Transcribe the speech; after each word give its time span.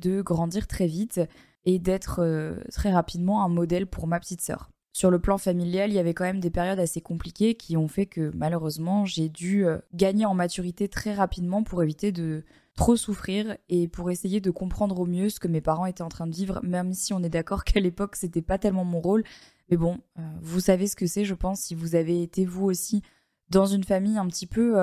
de 0.00 0.22
grandir 0.22 0.66
très 0.66 0.86
vite 0.86 1.20
et 1.64 1.78
d'être 1.78 2.20
euh, 2.20 2.56
très 2.72 2.92
rapidement 2.92 3.44
un 3.44 3.48
modèle 3.48 3.86
pour 3.86 4.06
ma 4.06 4.18
petite 4.18 4.40
sœur. 4.40 4.70
Sur 4.92 5.10
le 5.10 5.20
plan 5.20 5.38
familial, 5.38 5.90
il 5.90 5.94
y 5.94 5.98
avait 5.98 6.14
quand 6.14 6.24
même 6.24 6.40
des 6.40 6.50
périodes 6.50 6.80
assez 6.80 7.00
compliquées 7.00 7.54
qui 7.54 7.76
ont 7.76 7.86
fait 7.86 8.06
que 8.06 8.32
malheureusement 8.34 9.04
j'ai 9.04 9.28
dû 9.28 9.64
euh, 9.64 9.78
gagner 9.94 10.26
en 10.26 10.34
maturité 10.34 10.88
très 10.88 11.14
rapidement 11.14 11.62
pour 11.62 11.82
éviter 11.82 12.10
de 12.10 12.44
trop 12.74 12.96
souffrir 12.96 13.56
et 13.68 13.88
pour 13.88 14.10
essayer 14.10 14.40
de 14.40 14.50
comprendre 14.50 14.98
au 14.98 15.06
mieux 15.06 15.28
ce 15.28 15.38
que 15.38 15.48
mes 15.48 15.60
parents 15.60 15.86
étaient 15.86 16.02
en 16.02 16.08
train 16.08 16.26
de 16.26 16.34
vivre, 16.34 16.60
même 16.62 16.92
si 16.92 17.12
on 17.12 17.22
est 17.22 17.28
d'accord 17.28 17.64
qu'à 17.64 17.78
l'époque 17.78 18.16
c'était 18.16 18.42
pas 18.42 18.58
tellement 18.58 18.84
mon 18.84 19.00
rôle. 19.00 19.22
Mais 19.70 19.76
bon, 19.76 19.98
euh, 20.18 20.22
vous 20.40 20.60
savez 20.60 20.88
ce 20.88 20.96
que 20.96 21.06
c'est, 21.06 21.24
je 21.24 21.34
pense, 21.34 21.60
si 21.60 21.76
vous 21.76 21.94
avez 21.94 22.22
été 22.22 22.44
vous 22.44 22.64
aussi 22.64 23.02
dans 23.50 23.66
une 23.66 23.84
famille 23.84 24.18
un 24.18 24.26
petit 24.26 24.46
peu 24.46 24.74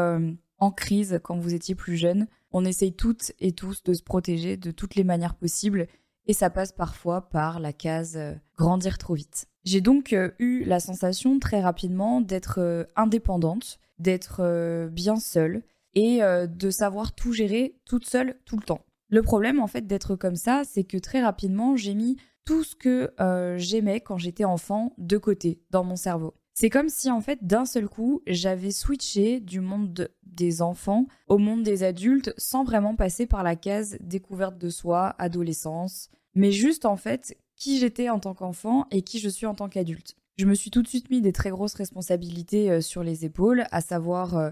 en 0.58 0.72
crise 0.72 1.20
quand 1.24 1.38
vous 1.38 1.54
étiez 1.54 1.76
plus 1.76 1.98
jeune. 1.98 2.28
On 2.52 2.66
essaye 2.66 2.94
toutes 2.94 3.32
et 3.40 3.52
tous 3.52 3.84
de 3.84 3.94
se 3.94 4.04
protéger 4.04 4.58
de 4.58 4.72
toutes 4.72 4.96
les 4.96 5.04
manières 5.04 5.36
possibles 5.36 5.88
et 6.28 6.34
ça 6.34 6.50
passe 6.50 6.72
parfois 6.72 7.30
par 7.30 7.60
la 7.60 7.74
case 7.74 8.18
euh, 8.18 8.34
grandir 8.58 8.98
trop 8.98 9.16
vite. 9.16 9.48
J'ai 9.64 9.82
donc 9.82 10.14
euh, 10.14 10.32
eu 10.40 10.64
la 10.66 10.80
sensation 10.80 11.40
très 11.40 11.62
rapidement 11.62 12.22
d'être 12.22 12.60
euh, 12.60 12.84
indépendante, 12.96 13.80
d'être 13.98 14.88
bien 14.92 15.16
seule 15.16 15.64
et 15.96 16.20
de 16.22 16.70
savoir 16.70 17.16
tout 17.16 17.34
gérer 17.34 17.80
toute 17.84 18.06
seule 18.06 18.36
tout 18.46 18.56
le 18.58 18.62
temps. 18.62 18.86
Le 19.10 19.24
problème 19.24 19.60
en 19.60 19.66
fait 19.66 19.88
d'être 19.88 20.16
comme 20.16 20.36
ça, 20.36 20.62
c'est 20.64 20.84
que 20.84 21.00
très 21.00 21.20
rapidement 21.24 21.76
j'ai 21.76 21.96
mis 21.96 22.18
tout 22.46 22.64
ce 22.64 22.76
que 22.76 23.12
j'aimais 23.58 24.00
quand 24.00 24.20
j'étais 24.20 24.44
enfant 24.44 24.94
de 25.00 25.18
côté 25.18 25.64
dans 25.72 25.84
mon 25.84 25.96
cerveau. 25.96 26.36
C'est 26.60 26.72
comme 26.72 26.90
si 26.90 27.12
en 27.12 27.22
fait 27.22 27.46
d'un 27.46 27.66
seul 27.66 27.88
coup 27.88 28.24
j'avais 28.26 28.72
switché 28.72 29.40
du 29.40 29.62
monde 29.62 30.10
des 30.24 30.64
enfants 30.64 31.06
au 31.28 31.38
monde 31.38 31.62
des 31.62 31.84
adultes 31.84 32.34
sans 32.36 32.64
vraiment 32.64 32.96
passer 32.96 33.28
par 33.28 33.44
la 33.44 33.56
case 33.56 33.96
découverte 34.02 34.58
de 34.58 34.72
soi, 34.72 35.14
adolescence, 35.20 36.10
mais 36.34 36.52
juste 36.52 36.86
en 36.86 36.96
fait 36.98 37.38
qui 37.56 37.78
j'étais 37.78 38.10
en 38.10 38.18
tant 38.18 38.34
qu'enfant 38.34 38.88
et 38.90 39.04
qui 39.04 39.20
je 39.20 39.30
suis 39.30 39.46
en 39.46 39.54
tant 39.54 39.70
qu'adulte. 39.70 40.16
Je 40.36 40.48
me 40.48 40.56
suis 40.56 40.72
tout 40.72 40.82
de 40.82 40.88
suite 40.88 41.12
mis 41.12 41.22
des 41.22 41.32
très 41.32 41.52
grosses 41.52 41.76
responsabilités 41.76 42.72
euh, 42.72 42.82
sur 42.82 43.04
les 43.04 43.24
épaules, 43.24 43.66
à 43.70 43.82
savoir 43.82 44.36
euh, 44.36 44.50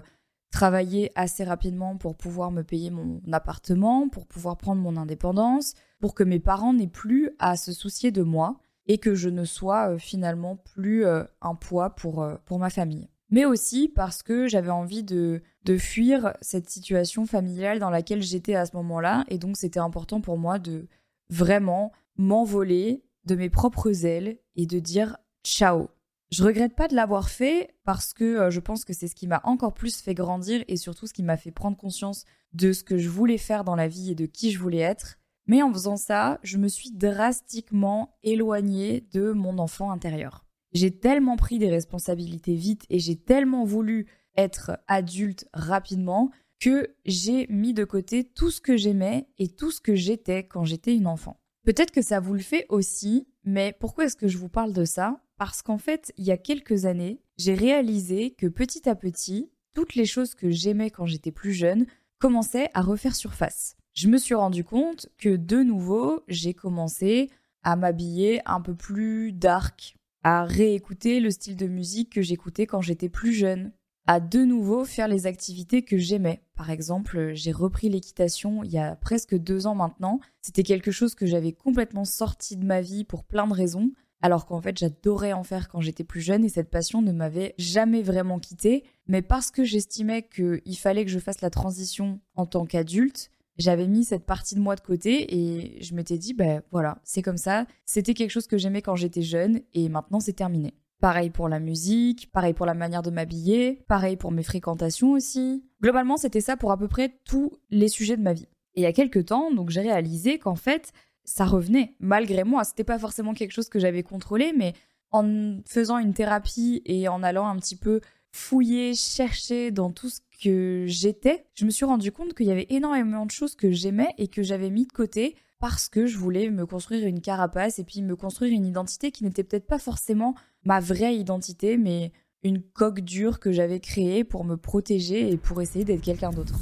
travailler 0.52 1.10
assez 1.16 1.42
rapidement 1.42 1.96
pour 1.96 2.16
pouvoir 2.16 2.52
me 2.52 2.62
payer 2.62 2.90
mon 2.90 3.20
appartement, 3.32 4.08
pour 4.08 4.28
pouvoir 4.28 4.58
prendre 4.58 4.80
mon 4.80 4.96
indépendance, 4.96 5.74
pour 5.98 6.14
que 6.14 6.22
mes 6.22 6.38
parents 6.38 6.72
n'aient 6.72 6.86
plus 6.86 7.30
à 7.40 7.56
se 7.56 7.72
soucier 7.72 8.12
de 8.12 8.22
moi 8.22 8.60
et 8.86 8.98
que 8.98 9.14
je 9.14 9.28
ne 9.28 9.44
sois 9.44 9.90
euh, 9.92 9.98
finalement 9.98 10.56
plus 10.56 11.04
euh, 11.04 11.24
un 11.40 11.54
poids 11.54 11.90
pour, 11.90 12.22
euh, 12.22 12.36
pour 12.44 12.58
ma 12.58 12.70
famille. 12.70 13.08
Mais 13.30 13.44
aussi 13.44 13.88
parce 13.88 14.22
que 14.22 14.46
j'avais 14.46 14.70
envie 14.70 15.02
de, 15.02 15.42
de 15.64 15.76
fuir 15.76 16.36
cette 16.40 16.70
situation 16.70 17.26
familiale 17.26 17.80
dans 17.80 17.90
laquelle 17.90 18.22
j'étais 18.22 18.54
à 18.54 18.66
ce 18.66 18.76
moment-là, 18.76 19.24
et 19.28 19.38
donc 19.38 19.56
c'était 19.56 19.80
important 19.80 20.20
pour 20.20 20.38
moi 20.38 20.58
de 20.60 20.86
vraiment 21.28 21.92
m'envoler 22.16 23.04
de 23.24 23.34
mes 23.34 23.50
propres 23.50 24.06
ailes 24.06 24.38
et 24.54 24.66
de 24.66 24.78
dire 24.78 25.18
ciao. 25.44 25.88
Je 26.30 26.44
regrette 26.44 26.76
pas 26.76 26.86
de 26.86 26.94
l'avoir 26.94 27.28
fait 27.28 27.74
parce 27.84 28.12
que 28.12 28.50
je 28.50 28.60
pense 28.60 28.84
que 28.84 28.92
c'est 28.92 29.08
ce 29.08 29.14
qui 29.14 29.26
m'a 29.26 29.40
encore 29.44 29.74
plus 29.74 30.00
fait 30.00 30.14
grandir 30.14 30.64
et 30.68 30.76
surtout 30.76 31.06
ce 31.08 31.12
qui 31.12 31.22
m'a 31.22 31.36
fait 31.36 31.50
prendre 31.50 31.76
conscience 31.76 32.24
de 32.52 32.72
ce 32.72 32.84
que 32.84 32.98
je 32.98 33.08
voulais 33.08 33.38
faire 33.38 33.64
dans 33.64 33.76
la 33.76 33.88
vie 33.88 34.12
et 34.12 34.14
de 34.14 34.26
qui 34.26 34.52
je 34.52 34.58
voulais 34.58 34.78
être. 34.78 35.18
Mais 35.46 35.62
en 35.62 35.72
faisant 35.72 35.96
ça, 35.96 36.38
je 36.42 36.58
me 36.58 36.68
suis 36.68 36.90
drastiquement 36.90 38.16
éloignée 38.22 39.06
de 39.12 39.32
mon 39.32 39.58
enfant 39.58 39.90
intérieur. 39.90 40.44
J'ai 40.72 40.90
tellement 40.90 41.36
pris 41.36 41.58
des 41.58 41.70
responsabilités 41.70 42.54
vite 42.54 42.84
et 42.90 42.98
j'ai 42.98 43.16
tellement 43.16 43.64
voulu 43.64 44.06
être 44.36 44.78
adulte 44.88 45.48
rapidement 45.54 46.30
que 46.60 46.94
j'ai 47.04 47.46
mis 47.48 47.74
de 47.74 47.84
côté 47.84 48.24
tout 48.24 48.50
ce 48.50 48.60
que 48.60 48.76
j'aimais 48.76 49.28
et 49.38 49.48
tout 49.48 49.70
ce 49.70 49.80
que 49.80 49.94
j'étais 49.94 50.44
quand 50.46 50.64
j'étais 50.64 50.94
une 50.94 51.06
enfant. 51.06 51.40
Peut-être 51.64 51.90
que 51.90 52.02
ça 52.02 52.20
vous 52.20 52.34
le 52.34 52.40
fait 52.40 52.66
aussi, 52.68 53.26
mais 53.44 53.74
pourquoi 53.78 54.04
est-ce 54.04 54.16
que 54.16 54.28
je 54.28 54.38
vous 54.38 54.48
parle 54.48 54.72
de 54.72 54.84
ça? 54.84 55.20
Parce 55.36 55.62
qu'en 55.62 55.78
fait, 55.78 56.12
il 56.16 56.24
y 56.24 56.30
a 56.30 56.36
quelques 56.36 56.86
années, 56.86 57.20
j'ai 57.36 57.54
réalisé 57.54 58.32
que 58.32 58.46
petit 58.46 58.88
à 58.88 58.94
petit, 58.94 59.50
toutes 59.74 59.94
les 59.94 60.06
choses 60.06 60.34
que 60.34 60.50
j'aimais 60.50 60.90
quand 60.90 61.06
j'étais 61.06 61.32
plus 61.32 61.52
jeune 61.52 61.86
commençaient 62.18 62.70
à 62.72 62.80
refaire 62.80 63.14
surface 63.14 63.76
je 63.96 64.08
me 64.08 64.18
suis 64.18 64.34
rendu 64.34 64.62
compte 64.62 65.08
que 65.18 65.36
de 65.36 65.62
nouveau, 65.62 66.22
j'ai 66.28 66.52
commencé 66.52 67.30
à 67.62 67.76
m'habiller 67.76 68.42
un 68.44 68.60
peu 68.60 68.74
plus 68.74 69.32
dark, 69.32 69.96
à 70.22 70.44
réécouter 70.44 71.18
le 71.18 71.30
style 71.30 71.56
de 71.56 71.66
musique 71.66 72.12
que 72.12 72.22
j'écoutais 72.22 72.66
quand 72.66 72.82
j'étais 72.82 73.08
plus 73.08 73.32
jeune, 73.32 73.72
à 74.06 74.20
de 74.20 74.44
nouveau 74.44 74.84
faire 74.84 75.08
les 75.08 75.26
activités 75.26 75.82
que 75.82 75.96
j'aimais. 75.96 76.42
Par 76.54 76.70
exemple, 76.70 77.32
j'ai 77.32 77.52
repris 77.52 77.88
l'équitation 77.88 78.62
il 78.62 78.70
y 78.70 78.78
a 78.78 78.96
presque 78.96 79.34
deux 79.34 79.66
ans 79.66 79.74
maintenant. 79.74 80.20
C'était 80.42 80.62
quelque 80.62 80.90
chose 80.90 81.14
que 81.14 81.26
j'avais 81.26 81.52
complètement 81.52 82.04
sorti 82.04 82.56
de 82.56 82.66
ma 82.66 82.82
vie 82.82 83.02
pour 83.02 83.24
plein 83.24 83.46
de 83.46 83.54
raisons, 83.54 83.90
alors 84.20 84.44
qu'en 84.44 84.60
fait 84.60 84.76
j'adorais 84.76 85.32
en 85.32 85.42
faire 85.42 85.68
quand 85.68 85.80
j'étais 85.80 86.04
plus 86.04 86.20
jeune 86.20 86.44
et 86.44 86.50
cette 86.50 86.70
passion 86.70 87.00
ne 87.00 87.12
m'avait 87.12 87.54
jamais 87.56 88.02
vraiment 88.02 88.38
quittée. 88.38 88.84
Mais 89.08 89.22
parce 89.22 89.50
que 89.50 89.64
j'estimais 89.64 90.22
qu'il 90.22 90.76
fallait 90.76 91.06
que 91.06 91.10
je 91.10 91.18
fasse 91.18 91.40
la 91.40 91.50
transition 91.50 92.20
en 92.34 92.44
tant 92.44 92.66
qu'adulte, 92.66 93.30
j'avais 93.58 93.86
mis 93.86 94.04
cette 94.04 94.26
partie 94.26 94.54
de 94.54 94.60
moi 94.60 94.76
de 94.76 94.80
côté 94.80 95.34
et 95.34 95.82
je 95.82 95.94
m'étais 95.94 96.18
dit, 96.18 96.34
ben 96.34 96.62
voilà, 96.70 96.98
c'est 97.04 97.22
comme 97.22 97.36
ça. 97.36 97.66
C'était 97.84 98.14
quelque 98.14 98.30
chose 98.30 98.46
que 98.46 98.58
j'aimais 98.58 98.82
quand 98.82 98.96
j'étais 98.96 99.22
jeune 99.22 99.60
et 99.74 99.88
maintenant 99.88 100.20
c'est 100.20 100.32
terminé. 100.32 100.74
Pareil 101.00 101.30
pour 101.30 101.48
la 101.48 101.60
musique, 101.60 102.30
pareil 102.32 102.54
pour 102.54 102.66
la 102.66 102.74
manière 102.74 103.02
de 103.02 103.10
m'habiller, 103.10 103.84
pareil 103.86 104.16
pour 104.16 104.32
mes 104.32 104.42
fréquentations 104.42 105.12
aussi. 105.12 105.64
Globalement, 105.82 106.16
c'était 106.16 106.40
ça 106.40 106.56
pour 106.56 106.72
à 106.72 106.78
peu 106.78 106.88
près 106.88 107.18
tous 107.24 107.52
les 107.70 107.88
sujets 107.88 108.16
de 108.16 108.22
ma 108.22 108.32
vie. 108.32 108.48
Et 108.74 108.80
il 108.80 108.82
y 108.82 108.86
a 108.86 108.92
quelques 108.92 109.26
temps, 109.26 109.52
donc 109.52 109.70
j'ai 109.70 109.82
réalisé 109.82 110.38
qu'en 110.38 110.54
fait, 110.54 110.92
ça 111.24 111.44
revenait 111.44 111.94
malgré 111.98 112.44
moi. 112.44 112.64
C'était 112.64 112.84
pas 112.84 112.98
forcément 112.98 113.34
quelque 113.34 113.52
chose 113.52 113.68
que 113.68 113.78
j'avais 113.78 114.02
contrôlé, 114.02 114.52
mais 114.56 114.72
en 115.10 115.58
faisant 115.66 115.98
une 115.98 116.14
thérapie 116.14 116.82
et 116.84 117.08
en 117.08 117.22
allant 117.22 117.46
un 117.46 117.56
petit 117.56 117.76
peu 117.76 118.00
fouiller, 118.32 118.94
chercher 118.94 119.70
dans 119.70 119.90
tout 119.90 120.08
ce 120.08 120.20
que 120.42 120.84
j'étais, 120.86 121.46
je 121.54 121.64
me 121.64 121.70
suis 121.70 121.84
rendu 121.84 122.12
compte 122.12 122.34
qu'il 122.34 122.46
y 122.46 122.52
avait 122.52 122.66
énormément 122.70 123.26
de 123.26 123.30
choses 123.30 123.54
que 123.54 123.70
j'aimais 123.70 124.14
et 124.18 124.28
que 124.28 124.42
j'avais 124.42 124.70
mis 124.70 124.86
de 124.86 124.92
côté 124.92 125.36
parce 125.58 125.88
que 125.88 126.06
je 126.06 126.18
voulais 126.18 126.50
me 126.50 126.66
construire 126.66 127.06
une 127.06 127.20
carapace 127.20 127.78
et 127.78 127.84
puis 127.84 128.02
me 128.02 128.16
construire 128.16 128.52
une 128.52 128.66
identité 128.66 129.10
qui 129.10 129.24
n'était 129.24 129.44
peut-être 129.44 129.66
pas 129.66 129.78
forcément 129.78 130.34
ma 130.64 130.80
vraie 130.80 131.16
identité, 131.16 131.76
mais 131.78 132.12
une 132.42 132.62
coque 132.62 133.00
dure 133.00 133.40
que 133.40 133.52
j'avais 133.52 133.80
créée 133.80 134.24
pour 134.24 134.44
me 134.44 134.56
protéger 134.56 135.30
et 135.30 135.36
pour 135.36 135.62
essayer 135.62 135.84
d'être 135.84 136.02
quelqu'un 136.02 136.30
d'autre. 136.30 136.54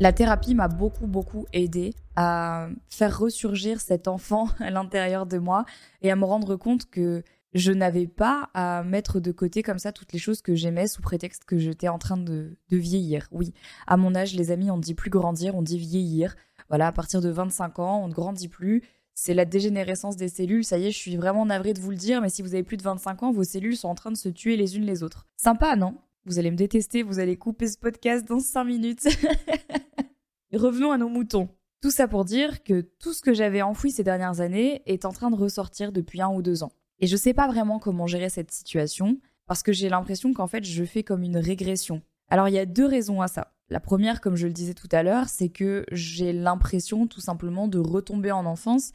La 0.00 0.12
thérapie 0.12 0.56
m'a 0.56 0.66
beaucoup, 0.66 1.06
beaucoup 1.06 1.46
aidé 1.52 1.94
à 2.16 2.68
faire 2.88 3.16
ressurgir 3.16 3.80
cet 3.80 4.08
enfant 4.08 4.48
à 4.58 4.70
l'intérieur 4.70 5.26
de 5.26 5.38
moi 5.38 5.64
et 6.00 6.10
à 6.10 6.16
me 6.16 6.24
rendre 6.24 6.56
compte 6.56 6.90
que 6.90 7.22
je 7.54 7.72
n'avais 7.72 8.06
pas 8.06 8.50
à 8.54 8.82
mettre 8.82 9.20
de 9.20 9.32
côté 9.32 9.62
comme 9.62 9.78
ça 9.78 9.92
toutes 9.92 10.12
les 10.12 10.18
choses 10.18 10.40
que 10.40 10.54
j'aimais 10.54 10.86
sous 10.86 11.02
prétexte 11.02 11.44
que 11.44 11.58
j'étais 11.58 11.88
en 11.88 11.98
train 11.98 12.16
de, 12.16 12.56
vieillir. 12.70 13.28
Oui, 13.30 13.52
à 13.86 13.96
mon 13.96 14.14
âge, 14.14 14.34
les 14.34 14.50
amis, 14.50 14.70
on 14.70 14.78
ne 14.78 14.82
dit 14.82 14.94
plus 14.94 15.10
grandir, 15.10 15.54
on 15.54 15.62
dit 15.62 15.78
vieillir. 15.78 16.34
Voilà, 16.68 16.86
à 16.86 16.92
partir 16.92 17.20
de 17.20 17.28
25 17.28 17.78
ans, 17.78 18.02
on 18.02 18.08
ne 18.08 18.14
grandit 18.14 18.48
plus. 18.48 18.82
C'est 19.14 19.34
la 19.34 19.44
dégénérescence 19.44 20.16
des 20.16 20.28
cellules. 20.28 20.64
Ça 20.64 20.78
y 20.78 20.86
est, 20.86 20.90
je 20.90 20.96
suis 20.96 21.16
vraiment 21.16 21.44
navrée 21.44 21.74
de 21.74 21.80
vous 21.80 21.90
le 21.90 21.96
dire, 21.96 22.22
mais 22.22 22.30
si 22.30 22.40
vous 22.40 22.54
avez 22.54 22.62
plus 22.62 22.78
de 22.78 22.82
25 22.82 23.22
ans, 23.22 23.32
vos 23.32 23.44
cellules 23.44 23.76
sont 23.76 23.88
en 23.88 23.94
train 23.94 24.10
de 24.10 24.16
se 24.16 24.30
tuer 24.30 24.56
les 24.56 24.76
unes 24.76 24.86
les 24.86 25.02
autres. 25.02 25.26
Sympa, 25.36 25.76
non? 25.76 25.98
Vous 26.24 26.38
allez 26.38 26.50
me 26.50 26.56
détester, 26.56 27.02
vous 27.02 27.18
allez 27.18 27.36
couper 27.36 27.66
ce 27.66 27.76
podcast 27.76 28.26
dans 28.26 28.40
5 28.40 28.64
minutes. 28.64 29.08
Revenons 30.54 30.92
à 30.92 30.98
nos 30.98 31.08
moutons. 31.08 31.48
Tout 31.82 31.90
ça 31.90 32.08
pour 32.08 32.24
dire 32.24 32.62
que 32.62 32.80
tout 32.80 33.12
ce 33.12 33.22
que 33.22 33.34
j'avais 33.34 33.60
enfoui 33.60 33.90
ces 33.90 34.04
dernières 34.04 34.40
années 34.40 34.82
est 34.86 35.04
en 35.04 35.12
train 35.12 35.30
de 35.30 35.36
ressortir 35.36 35.90
depuis 35.92 36.22
un 36.22 36.28
ou 36.28 36.40
deux 36.40 36.62
ans. 36.62 36.72
Et 37.00 37.06
je 37.06 37.16
sais 37.16 37.34
pas 37.34 37.48
vraiment 37.48 37.78
comment 37.78 38.06
gérer 38.06 38.28
cette 38.28 38.52
situation 38.52 39.18
parce 39.46 39.62
que 39.62 39.72
j'ai 39.72 39.88
l'impression 39.88 40.32
qu'en 40.32 40.46
fait 40.46 40.64
je 40.64 40.84
fais 40.84 41.02
comme 41.02 41.22
une 41.22 41.36
régression. 41.36 42.02
Alors 42.28 42.48
il 42.48 42.54
y 42.54 42.58
a 42.58 42.66
deux 42.66 42.86
raisons 42.86 43.20
à 43.20 43.28
ça. 43.28 43.52
La 43.68 43.80
première, 43.80 44.20
comme 44.20 44.36
je 44.36 44.46
le 44.46 44.52
disais 44.52 44.74
tout 44.74 44.88
à 44.92 45.02
l'heure, 45.02 45.28
c'est 45.28 45.48
que 45.48 45.86
j'ai 45.92 46.32
l'impression 46.32 47.06
tout 47.06 47.20
simplement 47.20 47.68
de 47.68 47.78
retomber 47.78 48.30
en 48.30 48.44
enfance 48.44 48.92